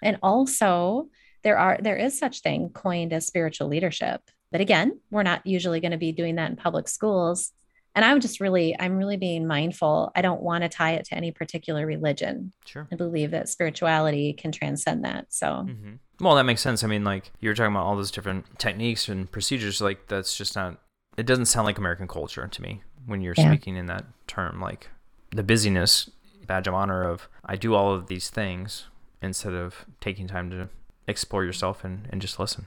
And 0.03 0.19
also 0.23 1.09
there 1.43 1.59
are 1.59 1.79
there 1.81 1.97
is 1.97 2.19
such 2.19 2.41
thing 2.41 2.71
coined 2.71 3.13
as 3.13 3.27
spiritual 3.27 3.69
leadership. 3.69 4.21
But 4.53 4.61
again, 4.61 4.99
we're 5.11 5.23
not 5.23 5.47
usually 5.47 5.81
going 5.81 5.93
to 5.93 5.99
be 5.99 6.13
doing 6.13 6.37
that 6.37 6.51
in 6.51 6.57
public 6.57 6.89
schools. 6.89 7.53
And 7.95 8.05
I'm 8.05 8.21
just 8.21 8.41
really, 8.41 8.77
I'm 8.79 8.97
really 8.97 9.17
being 9.17 9.47
mindful. 9.47 10.13
I 10.15 10.23
don't 10.23 10.43
want 10.43 10.63
to 10.63 10.69
tie 10.69 10.93
it 10.93 11.07
to 11.07 11.15
any 11.15 11.33
particular 11.33 11.87
religion. 11.87 12.53
Sure. 12.65 12.87
I 12.93 12.95
believe 12.95 13.33
that 13.33 13.49
spirituality 13.49 14.33
can 14.33 14.53
transcend 14.53 15.05
that. 15.05 15.33
So 15.33 15.47
mm-hmm. 15.47 15.95
Well, 16.21 16.35
that 16.35 16.45
makes 16.45 16.61
sense. 16.61 16.85
I 16.85 16.87
mean, 16.87 17.03
like 17.03 17.33
you're 17.41 17.55
talking 17.55 17.73
about 17.73 17.87
all 17.87 17.97
those 17.97 18.11
different 18.11 18.59
techniques 18.59 19.09
and 19.09 19.31
procedures. 19.31 19.81
Like 19.81 20.07
that's 20.09 20.37
just 20.37 20.55
not. 20.55 20.77
It 21.17 21.27
doesn't 21.27 21.47
sound 21.47 21.67
like 21.67 21.79
American 21.79 22.07
culture 22.07 22.47
to 22.47 22.63
me 22.63 22.83
when 23.07 23.21
you're 23.21 23.35
yeah. 23.37 23.51
speaking 23.51 23.77
in 23.77 23.87
that 23.87 24.05
term. 24.27 24.61
Like 24.61 24.89
the 25.31 25.43
busyness, 25.43 26.11
badge 26.47 26.69
of 26.69 26.75
honor 26.75 27.03
of 27.03 27.29
I 27.45 27.57
do 27.57 27.75
all 27.75 27.93
of 27.95 28.09
these 28.09 28.29
things 28.29 28.87
instead 29.23 29.55
of 29.55 29.87
taking 30.01 30.29
time 30.29 30.51
to 30.51 30.69
explore 31.07 31.45
yourself 31.45 31.85
and, 31.85 32.07
and 32.11 32.21
just 32.21 32.39
listen. 32.39 32.67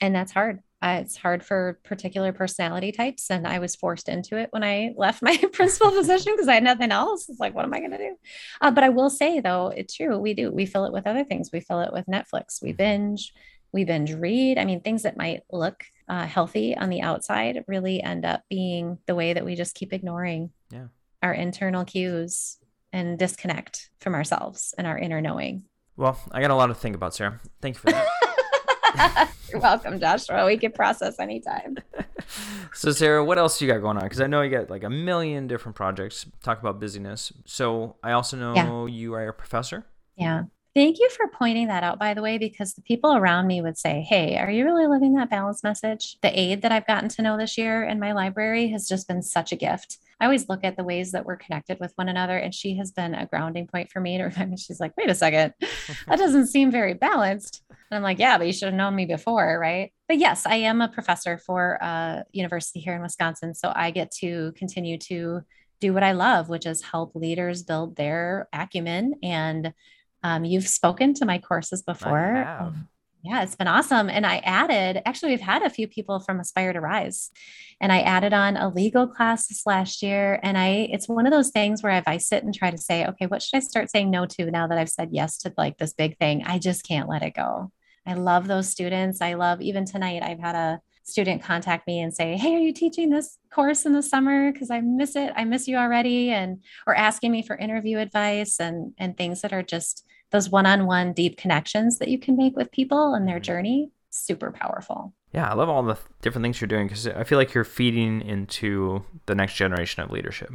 And 0.00 0.14
that's 0.14 0.32
hard. 0.32 0.62
Uh, 0.82 1.00
it's 1.02 1.16
hard 1.16 1.44
for 1.44 1.78
particular 1.84 2.32
personality 2.32 2.90
types. 2.90 3.30
And 3.30 3.46
I 3.46 3.58
was 3.58 3.76
forced 3.76 4.08
into 4.08 4.38
it 4.38 4.48
when 4.50 4.64
I 4.64 4.94
left 4.96 5.22
my 5.22 5.36
principal 5.52 5.90
position 5.90 6.32
because 6.32 6.48
I 6.48 6.54
had 6.54 6.64
nothing 6.64 6.90
else. 6.90 7.28
It's 7.28 7.40
like, 7.40 7.54
what 7.54 7.64
am 7.64 7.74
I 7.74 7.80
going 7.80 7.90
to 7.90 7.98
do? 7.98 8.16
Uh, 8.60 8.70
but 8.70 8.84
I 8.84 8.88
will 8.88 9.10
say, 9.10 9.40
though, 9.40 9.68
it's 9.68 9.94
true. 9.94 10.18
We 10.18 10.32
do. 10.32 10.50
We 10.50 10.64
fill 10.64 10.86
it 10.86 10.92
with 10.92 11.06
other 11.06 11.24
things. 11.24 11.50
We 11.52 11.60
fill 11.60 11.80
it 11.80 11.92
with 11.92 12.06
Netflix. 12.06 12.62
We 12.62 12.70
mm-hmm. 12.70 12.76
binge, 12.76 13.34
we 13.72 13.84
binge 13.84 14.14
read. 14.14 14.58
I 14.58 14.64
mean, 14.64 14.80
things 14.80 15.02
that 15.02 15.18
might 15.18 15.42
look 15.52 15.84
uh, 16.08 16.26
healthy 16.26 16.76
on 16.76 16.88
the 16.88 17.02
outside 17.02 17.62
really 17.68 18.02
end 18.02 18.24
up 18.24 18.42
being 18.48 18.98
the 19.06 19.14
way 19.14 19.34
that 19.34 19.44
we 19.44 19.54
just 19.54 19.74
keep 19.74 19.92
ignoring 19.92 20.50
yeah. 20.70 20.86
our 21.22 21.32
internal 21.32 21.84
cues 21.84 22.56
and 22.92 23.18
disconnect 23.18 23.90
from 24.00 24.14
ourselves 24.14 24.74
and 24.78 24.86
our 24.86 24.98
inner 24.98 25.20
knowing. 25.20 25.64
Well, 25.96 26.18
I 26.32 26.40
got 26.40 26.50
a 26.50 26.54
lot 26.54 26.68
to 26.68 26.74
think 26.74 26.96
about, 26.96 27.14
Sarah. 27.14 27.38
Thank 27.60 27.76
you 27.76 27.80
for 27.80 27.90
that. 27.92 28.08
You're 29.50 29.60
welcome, 29.60 29.98
Joshua. 30.00 30.46
We 30.46 30.56
can 30.56 30.72
process 30.72 31.18
anytime. 31.18 31.78
so, 32.74 32.92
Sarah, 32.92 33.24
what 33.24 33.38
else 33.38 33.60
you 33.60 33.68
got 33.68 33.78
going 33.78 33.96
on? 33.96 34.04
Because 34.04 34.20
I 34.20 34.26
know 34.26 34.42
you 34.42 34.50
got 34.50 34.70
like 34.70 34.84
a 34.84 34.90
million 34.90 35.46
different 35.46 35.76
projects. 35.76 36.26
Talk 36.42 36.60
about 36.60 36.80
busyness. 36.80 37.32
So, 37.46 37.96
I 38.02 38.12
also 38.12 38.36
know 38.36 38.54
yeah. 38.54 38.94
you 38.94 39.14
are 39.14 39.28
a 39.28 39.32
professor. 39.32 39.86
Yeah. 40.16 40.44
Thank 40.72 41.00
you 41.00 41.10
for 41.10 41.26
pointing 41.26 41.66
that 41.66 41.82
out, 41.82 41.98
by 41.98 42.14
the 42.14 42.22
way, 42.22 42.38
because 42.38 42.74
the 42.74 42.82
people 42.82 43.16
around 43.16 43.48
me 43.48 43.60
would 43.60 43.76
say, 43.76 44.06
Hey, 44.08 44.38
are 44.38 44.50
you 44.50 44.64
really 44.64 44.86
living 44.86 45.14
that 45.14 45.28
balance 45.28 45.64
message? 45.64 46.16
The 46.22 46.38
aid 46.38 46.62
that 46.62 46.70
I've 46.70 46.86
gotten 46.86 47.08
to 47.08 47.22
know 47.22 47.36
this 47.36 47.58
year 47.58 47.82
in 47.82 47.98
my 47.98 48.12
library 48.12 48.68
has 48.68 48.86
just 48.88 49.08
been 49.08 49.22
such 49.22 49.50
a 49.50 49.56
gift. 49.56 49.98
I 50.20 50.26
always 50.26 50.48
look 50.48 50.62
at 50.62 50.76
the 50.76 50.84
ways 50.84 51.10
that 51.10 51.24
we're 51.24 51.36
connected 51.36 51.80
with 51.80 51.92
one 51.96 52.08
another, 52.08 52.36
and 52.36 52.54
she 52.54 52.76
has 52.76 52.92
been 52.92 53.14
a 53.14 53.26
grounding 53.26 53.66
point 53.66 53.90
for 53.90 54.00
me 54.00 54.16
to 54.18 54.24
remind 54.24 54.50
me. 54.52 54.56
She's 54.56 54.78
like, 54.78 54.96
Wait 54.96 55.10
a 55.10 55.14
second, 55.14 55.54
that 56.06 56.18
doesn't 56.18 56.46
seem 56.46 56.70
very 56.70 56.94
balanced. 56.94 57.64
And 57.90 57.96
I'm 57.96 58.02
like, 58.02 58.18
yeah, 58.18 58.38
but 58.38 58.46
you 58.46 58.52
should 58.52 58.66
have 58.66 58.74
known 58.74 58.94
me 58.94 59.04
before, 59.04 59.58
right? 59.58 59.92
But 60.06 60.18
yes, 60.18 60.46
I 60.46 60.56
am 60.56 60.80
a 60.80 60.88
professor 60.88 61.38
for 61.38 61.78
a 61.80 62.24
university 62.32 62.80
here 62.80 62.94
in 62.94 63.02
Wisconsin. 63.02 63.54
So 63.54 63.72
I 63.74 63.90
get 63.90 64.12
to 64.20 64.52
continue 64.52 64.96
to 64.98 65.42
do 65.80 65.92
what 65.92 66.02
I 66.02 66.12
love, 66.12 66.48
which 66.48 66.66
is 66.66 66.82
help 66.82 67.16
leaders 67.16 67.62
build 67.62 67.96
their 67.96 68.48
acumen. 68.52 69.14
And 69.22 69.72
um, 70.22 70.44
you've 70.44 70.68
spoken 70.68 71.14
to 71.14 71.26
my 71.26 71.38
courses 71.38 71.82
before. 71.82 72.36
Um, 72.36 72.88
yeah, 73.22 73.42
it's 73.42 73.56
been 73.56 73.66
awesome. 73.66 74.08
And 74.08 74.24
I 74.24 74.38
added, 74.38 75.02
actually, 75.04 75.32
we've 75.32 75.40
had 75.40 75.62
a 75.62 75.70
few 75.70 75.86
people 75.86 76.20
from 76.20 76.40
Aspire 76.40 76.72
to 76.72 76.80
Rise, 76.80 77.30
and 77.78 77.92
I 77.92 78.00
added 78.00 78.32
on 78.32 78.56
a 78.56 78.68
legal 78.68 79.06
class 79.06 79.46
this 79.46 79.66
last 79.66 80.02
year. 80.02 80.40
And 80.42 80.56
I, 80.56 80.88
it's 80.90 81.08
one 81.08 81.26
of 81.26 81.32
those 81.32 81.50
things 81.50 81.82
where 81.82 81.92
if 81.98 82.08
I 82.08 82.16
sit 82.16 82.44
and 82.44 82.54
try 82.54 82.70
to 82.70 82.78
say, 82.78 83.06
okay, 83.06 83.26
what 83.26 83.42
should 83.42 83.58
I 83.58 83.60
start 83.60 83.90
saying 83.90 84.10
no 84.10 84.24
to 84.24 84.50
now 84.50 84.68
that 84.68 84.78
I've 84.78 84.88
said 84.88 85.10
yes 85.12 85.36
to 85.38 85.52
like 85.58 85.76
this 85.76 85.92
big 85.92 86.16
thing? 86.18 86.44
I 86.46 86.58
just 86.58 86.86
can't 86.86 87.08
let 87.08 87.22
it 87.22 87.34
go. 87.34 87.72
I 88.06 88.14
love 88.14 88.46
those 88.46 88.68
students. 88.68 89.20
I 89.20 89.34
love 89.34 89.60
even 89.60 89.84
tonight, 89.84 90.22
I've 90.22 90.40
had 90.40 90.54
a 90.54 90.80
student 91.04 91.42
contact 91.42 91.86
me 91.86 92.00
and 92.00 92.14
say, 92.14 92.36
Hey, 92.36 92.54
are 92.54 92.60
you 92.60 92.72
teaching 92.72 93.10
this 93.10 93.38
course 93.52 93.84
in 93.84 93.92
the 93.92 94.02
summer? 94.02 94.52
Because 94.52 94.70
I 94.70 94.80
miss 94.80 95.16
it. 95.16 95.32
I 95.36 95.44
miss 95.44 95.68
you 95.68 95.76
already. 95.76 96.30
And 96.30 96.62
or 96.86 96.94
asking 96.94 97.32
me 97.32 97.42
for 97.42 97.56
interview 97.56 97.98
advice 97.98 98.60
and 98.60 98.92
and 98.98 99.16
things 99.16 99.42
that 99.42 99.52
are 99.52 99.62
just 99.62 100.06
those 100.30 100.48
one-on-one 100.48 101.12
deep 101.12 101.36
connections 101.36 101.98
that 101.98 102.08
you 102.08 102.18
can 102.18 102.36
make 102.36 102.56
with 102.56 102.70
people 102.70 103.14
and 103.14 103.26
their 103.26 103.36
mm-hmm. 103.36 103.42
journey. 103.42 103.90
Super 104.10 104.50
powerful. 104.50 105.14
Yeah, 105.32 105.48
I 105.48 105.54
love 105.54 105.68
all 105.68 105.82
the 105.82 105.98
different 106.22 106.44
things 106.44 106.60
you're 106.60 106.68
doing 106.68 106.88
because 106.88 107.06
I 107.06 107.22
feel 107.24 107.38
like 107.38 107.54
you're 107.54 107.64
feeding 107.64 108.20
into 108.20 109.04
the 109.26 109.34
next 109.34 109.54
generation 109.54 110.02
of 110.02 110.10
leadership. 110.10 110.50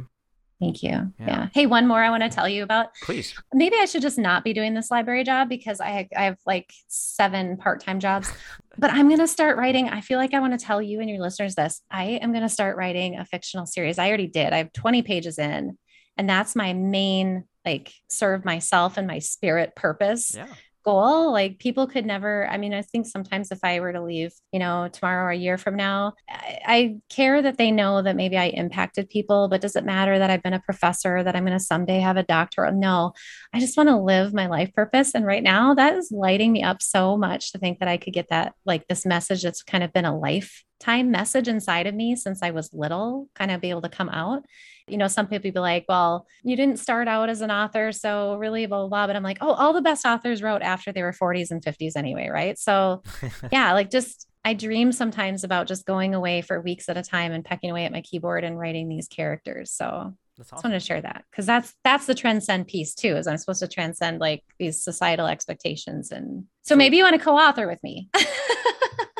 Thank 0.58 0.82
you. 0.82 0.90
Yeah. 0.90 1.26
yeah. 1.26 1.48
Hey, 1.52 1.66
one 1.66 1.86
more 1.86 2.02
I 2.02 2.08
want 2.08 2.22
to 2.22 2.30
tell 2.30 2.48
you 2.48 2.62
about. 2.62 2.94
Please. 3.02 3.34
Maybe 3.52 3.76
I 3.78 3.84
should 3.84 4.00
just 4.00 4.18
not 4.18 4.42
be 4.42 4.54
doing 4.54 4.72
this 4.72 4.90
library 4.90 5.22
job 5.22 5.48
because 5.48 5.80
I 5.80 6.08
I 6.16 6.24
have 6.24 6.38
like 6.46 6.72
seven 6.88 7.56
part-time 7.56 8.00
jobs. 8.00 8.30
But 8.78 8.90
I'm 8.90 9.08
going 9.08 9.20
to 9.20 9.26
start 9.26 9.56
writing. 9.56 9.88
I 9.88 10.02
feel 10.02 10.18
like 10.18 10.34
I 10.34 10.40
want 10.40 10.52
to 10.52 10.62
tell 10.62 10.82
you 10.82 11.00
and 11.00 11.08
your 11.08 11.18
listeners 11.18 11.54
this. 11.54 11.80
I 11.90 12.20
am 12.20 12.32
going 12.32 12.42
to 12.42 12.48
start 12.50 12.76
writing 12.76 13.16
a 13.16 13.24
fictional 13.24 13.64
series. 13.64 13.98
I 13.98 14.08
already 14.08 14.26
did. 14.26 14.52
I 14.52 14.58
have 14.58 14.70
20 14.74 15.00
pages 15.00 15.38
in, 15.38 15.78
and 16.18 16.28
that's 16.28 16.54
my 16.54 16.74
main 16.74 17.44
like 17.64 17.90
serve 18.10 18.44
myself 18.44 18.98
and 18.98 19.06
my 19.06 19.20
spirit 19.20 19.74
purpose. 19.76 20.34
Yeah 20.34 20.48
goal. 20.86 21.32
Like 21.32 21.58
people 21.58 21.86
could 21.88 22.06
never, 22.06 22.48
I 22.48 22.56
mean, 22.56 22.72
I 22.72 22.80
think 22.80 23.06
sometimes 23.06 23.50
if 23.50 23.58
I 23.64 23.80
were 23.80 23.92
to 23.92 24.02
leave, 24.02 24.32
you 24.52 24.60
know, 24.60 24.88
tomorrow 24.90 25.24
or 25.26 25.30
a 25.30 25.36
year 25.36 25.58
from 25.58 25.74
now, 25.74 26.14
I, 26.30 26.58
I 26.64 26.96
care 27.10 27.42
that 27.42 27.58
they 27.58 27.72
know 27.72 28.00
that 28.02 28.16
maybe 28.16 28.38
I 28.38 28.46
impacted 28.46 29.10
people, 29.10 29.48
but 29.48 29.60
does 29.60 29.74
it 29.74 29.84
matter 29.84 30.18
that 30.18 30.30
I've 30.30 30.44
been 30.44 30.54
a 30.54 30.60
professor, 30.60 31.22
that 31.22 31.34
I'm 31.34 31.44
going 31.44 31.58
to 31.58 31.62
someday 31.62 31.98
have 31.98 32.16
a 32.16 32.22
doctorate? 32.22 32.74
No, 32.74 33.12
I 33.52 33.58
just 33.58 33.76
want 33.76 33.88
to 33.88 33.96
live 33.98 34.32
my 34.32 34.46
life 34.46 34.72
purpose. 34.72 35.14
And 35.14 35.26
right 35.26 35.42
now 35.42 35.74
that 35.74 35.96
is 35.96 36.12
lighting 36.12 36.52
me 36.52 36.62
up 36.62 36.80
so 36.80 37.16
much 37.16 37.52
to 37.52 37.58
think 37.58 37.80
that 37.80 37.88
I 37.88 37.96
could 37.96 38.12
get 38.12 38.28
that, 38.30 38.54
like 38.64 38.86
this 38.86 39.04
message 39.04 39.42
that's 39.42 39.64
kind 39.64 39.82
of 39.82 39.92
been 39.92 40.04
a 40.04 40.16
lifetime 40.16 41.10
message 41.10 41.48
inside 41.48 41.88
of 41.88 41.94
me 41.96 42.14
since 42.14 42.42
I 42.42 42.52
was 42.52 42.72
little, 42.72 43.28
kind 43.34 43.50
of 43.50 43.60
be 43.60 43.70
able 43.70 43.82
to 43.82 43.88
come 43.88 44.08
out 44.08 44.44
you 44.88 44.96
know, 44.96 45.08
some 45.08 45.26
people 45.26 45.50
be 45.50 45.58
like, 45.58 45.84
well, 45.88 46.26
you 46.42 46.56
didn't 46.56 46.78
start 46.78 47.08
out 47.08 47.28
as 47.28 47.40
an 47.40 47.50
author. 47.50 47.92
So 47.92 48.36
really, 48.36 48.66
blah, 48.66 48.80
blah, 48.80 48.88
blah. 48.88 49.06
But 49.06 49.16
I'm 49.16 49.22
like, 49.22 49.38
oh, 49.40 49.52
all 49.52 49.72
the 49.72 49.82
best 49.82 50.06
authors 50.06 50.42
wrote 50.42 50.62
after 50.62 50.92
they 50.92 51.02
were 51.02 51.12
40s 51.12 51.50
and 51.50 51.62
50s 51.62 51.96
anyway. 51.96 52.28
Right. 52.28 52.58
So 52.58 53.02
yeah, 53.52 53.72
like 53.72 53.90
just, 53.90 54.28
I 54.44 54.54
dream 54.54 54.92
sometimes 54.92 55.42
about 55.42 55.66
just 55.66 55.86
going 55.86 56.14
away 56.14 56.40
for 56.40 56.60
weeks 56.60 56.88
at 56.88 56.96
a 56.96 57.02
time 57.02 57.32
and 57.32 57.44
pecking 57.44 57.70
away 57.70 57.84
at 57.84 57.92
my 57.92 58.00
keyboard 58.00 58.44
and 58.44 58.58
writing 58.58 58.88
these 58.88 59.08
characters. 59.08 59.72
So 59.72 60.14
that's 60.38 60.52
awesome. 60.52 60.56
I 60.56 60.56
just 60.56 60.64
want 60.64 60.82
to 60.82 60.86
share 60.86 61.00
that 61.00 61.24
because 61.30 61.46
that's 61.46 61.74
that's 61.82 62.06
the 62.06 62.14
transcend 62.14 62.66
piece 62.66 62.94
too. 62.94 63.16
Is 63.16 63.26
I'm 63.26 63.38
supposed 63.38 63.60
to 63.60 63.68
transcend 63.68 64.20
like 64.20 64.44
these 64.58 64.80
societal 64.80 65.26
expectations, 65.26 66.12
and 66.12 66.44
so 66.62 66.76
maybe 66.76 66.98
you 66.98 67.04
want 67.04 67.16
to 67.16 67.24
co-author 67.24 67.66
with 67.66 67.82
me. 67.82 68.10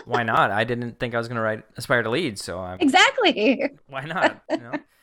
why 0.05 0.23
not? 0.23 0.51
I 0.51 0.65
didn't 0.65 1.01
think 1.01 1.15
I 1.15 1.19
was 1.19 1.27
going 1.27 1.37
to 1.37 1.43
write 1.43 1.65
Aspire 1.77 2.03
to 2.03 2.11
Lead, 2.11 2.39
so 2.39 2.59
I'm, 2.59 2.79
exactly. 2.81 3.71
Why 3.89 4.05
not? 4.05 4.43
You 4.51 4.59
know? 4.59 4.73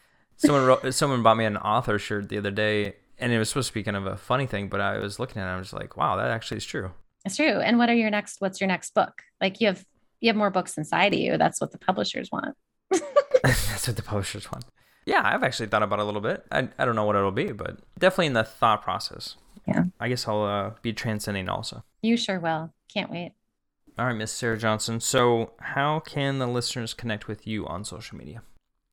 someone 0.45 0.65
wrote, 0.65 0.93
someone 0.93 1.23
bought 1.23 1.37
me 1.37 1.45
an 1.45 1.57
author 1.57 1.97
shirt 1.97 2.29
the 2.29 2.37
other 2.37 2.51
day, 2.51 2.95
and 3.17 3.31
it 3.31 3.39
was 3.39 3.49
supposed 3.49 3.69
to 3.69 3.73
be 3.73 3.83
kind 3.83 3.97
of 3.97 4.05
a 4.05 4.17
funny 4.17 4.45
thing, 4.45 4.67
but 4.67 4.81
I 4.81 4.97
was 4.97 5.19
looking 5.19 5.41
at 5.41 5.45
it, 5.45 5.47
and 5.47 5.55
I 5.55 5.57
was 5.57 5.73
like, 5.73 5.97
wow, 5.97 6.15
that 6.17 6.27
actually 6.27 6.57
is 6.57 6.65
true. 6.65 6.91
It's 7.25 7.37
true. 7.37 7.59
And 7.59 7.77
what 7.77 7.89
are 7.89 7.95
your 7.95 8.09
next? 8.09 8.41
What's 8.41 8.59
your 8.59 8.67
next 8.67 8.93
book? 8.93 9.21
Like 9.39 9.61
you 9.61 9.67
have 9.67 9.85
you 10.19 10.29
have 10.29 10.35
more 10.35 10.49
books 10.49 10.77
inside 10.77 11.13
of 11.13 11.19
you. 11.19 11.37
That's 11.37 11.59
what 11.59 11.71
the 11.71 11.77
publishers 11.77 12.29
want. 12.31 12.55
That's 13.43 13.87
what 13.87 13.97
the 13.97 14.03
publishers 14.03 14.51
want. 14.51 14.65
Yeah, 15.05 15.21
I've 15.23 15.43
actually 15.43 15.67
thought 15.67 15.83
about 15.83 15.99
it 15.99 16.03
a 16.03 16.05
little 16.05 16.21
bit. 16.21 16.45
I, 16.51 16.69
I 16.77 16.85
don't 16.85 16.95
know 16.95 17.03
what 17.03 17.17
it'll 17.17 17.31
be, 17.31 17.51
but 17.51 17.79
definitely 17.99 18.27
in 18.27 18.33
the 18.33 18.43
thought 18.43 18.81
process. 18.81 19.35
Yeah. 19.67 19.83
I 19.99 20.07
guess 20.07 20.27
I'll 20.27 20.43
uh, 20.43 20.71
be 20.81 20.93
transcending 20.93 21.49
also. 21.49 21.83
You 22.01 22.15
sure 22.15 22.39
will. 22.39 22.73
Can't 22.93 23.11
wait. 23.11 23.33
All 23.97 24.05
right, 24.05 24.15
Miss 24.15 24.31
Sarah 24.31 24.57
Johnson. 24.57 24.99
So, 24.99 25.51
how 25.59 25.99
can 25.99 26.39
the 26.39 26.47
listeners 26.47 26.93
connect 26.93 27.27
with 27.27 27.45
you 27.45 27.67
on 27.67 27.83
social 27.83 28.17
media? 28.17 28.41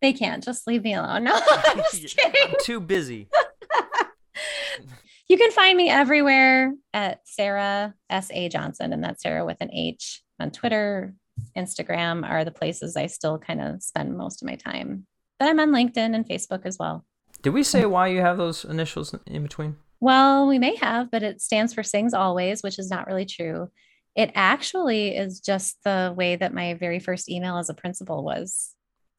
They 0.00 0.12
can't. 0.12 0.42
Just 0.42 0.66
leave 0.66 0.82
me 0.82 0.94
alone. 0.94 1.24
No, 1.30 1.38
I'm. 1.48 1.80
I'm 1.80 2.54
too 2.62 2.80
busy. 2.80 3.28
you 5.28 5.36
can 5.36 5.50
find 5.52 5.76
me 5.76 5.88
everywhere 5.88 6.74
at 6.94 7.20
Sarah 7.24 7.94
S. 8.08 8.30
A. 8.32 8.48
Johnson, 8.48 8.92
and 8.92 9.04
that's 9.04 9.22
Sarah 9.22 9.44
with 9.44 9.58
an 9.60 9.72
H 9.72 10.22
on 10.40 10.50
Twitter, 10.50 11.14
Instagram 11.56 12.28
are 12.28 12.44
the 12.44 12.50
places 12.50 12.96
I 12.96 13.06
still 13.06 13.38
kind 13.38 13.60
of 13.60 13.82
spend 13.82 14.16
most 14.16 14.42
of 14.42 14.46
my 14.46 14.56
time. 14.56 15.06
But 15.38 15.48
I'm 15.48 15.60
on 15.60 15.70
LinkedIn 15.70 16.14
and 16.14 16.26
Facebook 16.26 16.66
as 16.66 16.78
well. 16.78 17.04
Did 17.42 17.50
we 17.50 17.62
say 17.62 17.86
why 17.86 18.08
you 18.08 18.20
have 18.20 18.36
those 18.36 18.64
initials 18.64 19.14
in 19.26 19.42
between? 19.42 19.76
Well, 20.00 20.46
we 20.46 20.58
may 20.58 20.76
have, 20.76 21.10
but 21.10 21.22
it 21.22 21.40
stands 21.40 21.74
for 21.74 21.82
Sings 21.82 22.14
Always, 22.14 22.62
which 22.62 22.78
is 22.78 22.90
not 22.90 23.06
really 23.06 23.26
true. 23.26 23.68
It 24.16 24.32
actually 24.34 25.16
is 25.16 25.40
just 25.40 25.78
the 25.84 26.12
way 26.16 26.36
that 26.36 26.54
my 26.54 26.74
very 26.74 26.98
first 26.98 27.30
email 27.30 27.58
as 27.58 27.68
a 27.68 27.74
principal 27.74 28.24
was 28.24 28.74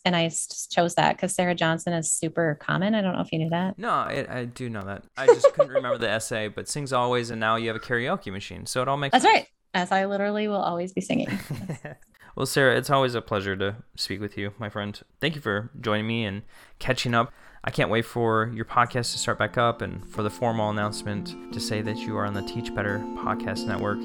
and 0.06 0.16
I 0.16 0.32
chose 0.70 0.96
that 0.96 1.16
because 1.16 1.36
Sarah 1.36 1.56
Johnson 1.56 1.94
is 1.94 2.12
super 2.12 2.58
common. 2.60 2.96
I 2.96 3.02
don't 3.02 3.14
know 3.14 3.22
if 3.22 3.32
you 3.32 3.40
knew 3.40 3.50
that. 3.50 3.78
No, 3.78 3.90
I, 3.90 4.26
I 4.30 4.46
do 4.46 4.70
know 4.70 4.82
that. 4.82 5.04
I 5.18 5.28
just 5.28 5.54
couldn't 5.54 5.72
remember 5.72 5.98
the 5.98 6.10
essay, 6.10 6.48
but 6.48 6.68
sings 6.68 6.94
always, 6.94 7.30
and 7.30 7.40
now 7.40 7.56
you 7.56 7.68
have 7.68 7.76
a 7.76 7.80
karaoke 7.80 8.32
machine, 8.32 8.66
so 8.66 8.82
it 8.82 8.88
all 8.88 8.98
makes. 8.98 9.14
That's 9.14 9.24
sense. 9.24 9.36
right. 9.36 9.48
As 9.74 9.92
I 9.92 10.06
literally 10.06 10.48
will 10.48 10.62
always 10.62 10.92
be 10.92 11.02
singing. 11.02 11.40
well, 12.36 12.46
Sarah, 12.46 12.76
it's 12.78 12.90
always 12.90 13.16
a 13.16 13.22
pleasure 13.22 13.56
to 13.56 13.78
speak 13.96 14.20
with 14.20 14.38
you, 14.38 14.54
my 14.60 14.70
friend. 14.70 15.00
Thank 15.22 15.36
you 15.36 15.42
for 15.42 15.72
joining 15.80 16.08
me 16.08 16.26
and 16.26 16.42
catching 16.80 17.14
up. 17.14 17.32
I 17.64 17.72
can't 17.72 17.90
wait 17.90 18.06
for 18.06 18.52
your 18.54 18.66
podcast 18.66 19.12
to 19.12 19.20
start 19.20 19.38
back 19.38 19.58
up 19.58 19.82
and 19.82 20.06
for 20.10 20.24
the 20.24 20.30
formal 20.30 20.70
announcement 20.72 21.54
to 21.54 21.60
say 21.60 21.82
that 21.84 21.98
you 21.98 22.18
are 22.18 22.26
on 22.26 22.34
the 22.34 22.42
Teach 22.42 22.74
Better 22.74 23.00
Podcast 23.18 23.68
Network 23.68 24.00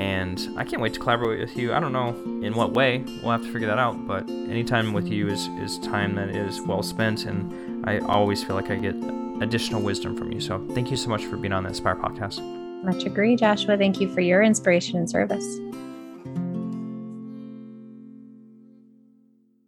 and 0.00 0.48
I 0.56 0.64
can't 0.64 0.80
wait 0.80 0.94
to 0.94 0.98
collaborate 0.98 1.40
with 1.40 1.56
you. 1.58 1.74
I 1.74 1.78
don't 1.78 1.92
know 1.92 2.08
in 2.42 2.54
what 2.54 2.72
way. 2.72 3.04
We'll 3.22 3.32
have 3.32 3.42
to 3.42 3.52
figure 3.52 3.68
that 3.68 3.78
out. 3.78 4.06
But 4.06 4.28
anytime 4.30 4.94
with 4.94 5.06
you 5.06 5.28
is, 5.28 5.48
is 5.60 5.78
time 5.80 6.14
that 6.14 6.30
is 6.30 6.62
well 6.62 6.82
spent, 6.82 7.26
and 7.26 7.86
I 7.86 7.98
always 7.98 8.42
feel 8.42 8.56
like 8.56 8.70
I 8.70 8.76
get 8.76 8.94
additional 9.42 9.82
wisdom 9.82 10.16
from 10.16 10.32
you. 10.32 10.40
So 10.40 10.66
thank 10.70 10.90
you 10.90 10.96
so 10.96 11.10
much 11.10 11.26
for 11.26 11.36
being 11.36 11.52
on 11.52 11.64
the 11.64 11.68
Inspire 11.68 11.96
podcast. 11.96 12.40
Much 12.82 13.04
agree, 13.04 13.36
Joshua. 13.36 13.76
Thank 13.76 14.00
you 14.00 14.08
for 14.14 14.22
your 14.22 14.42
inspiration 14.42 14.98
and 14.98 15.08
service. 15.08 15.58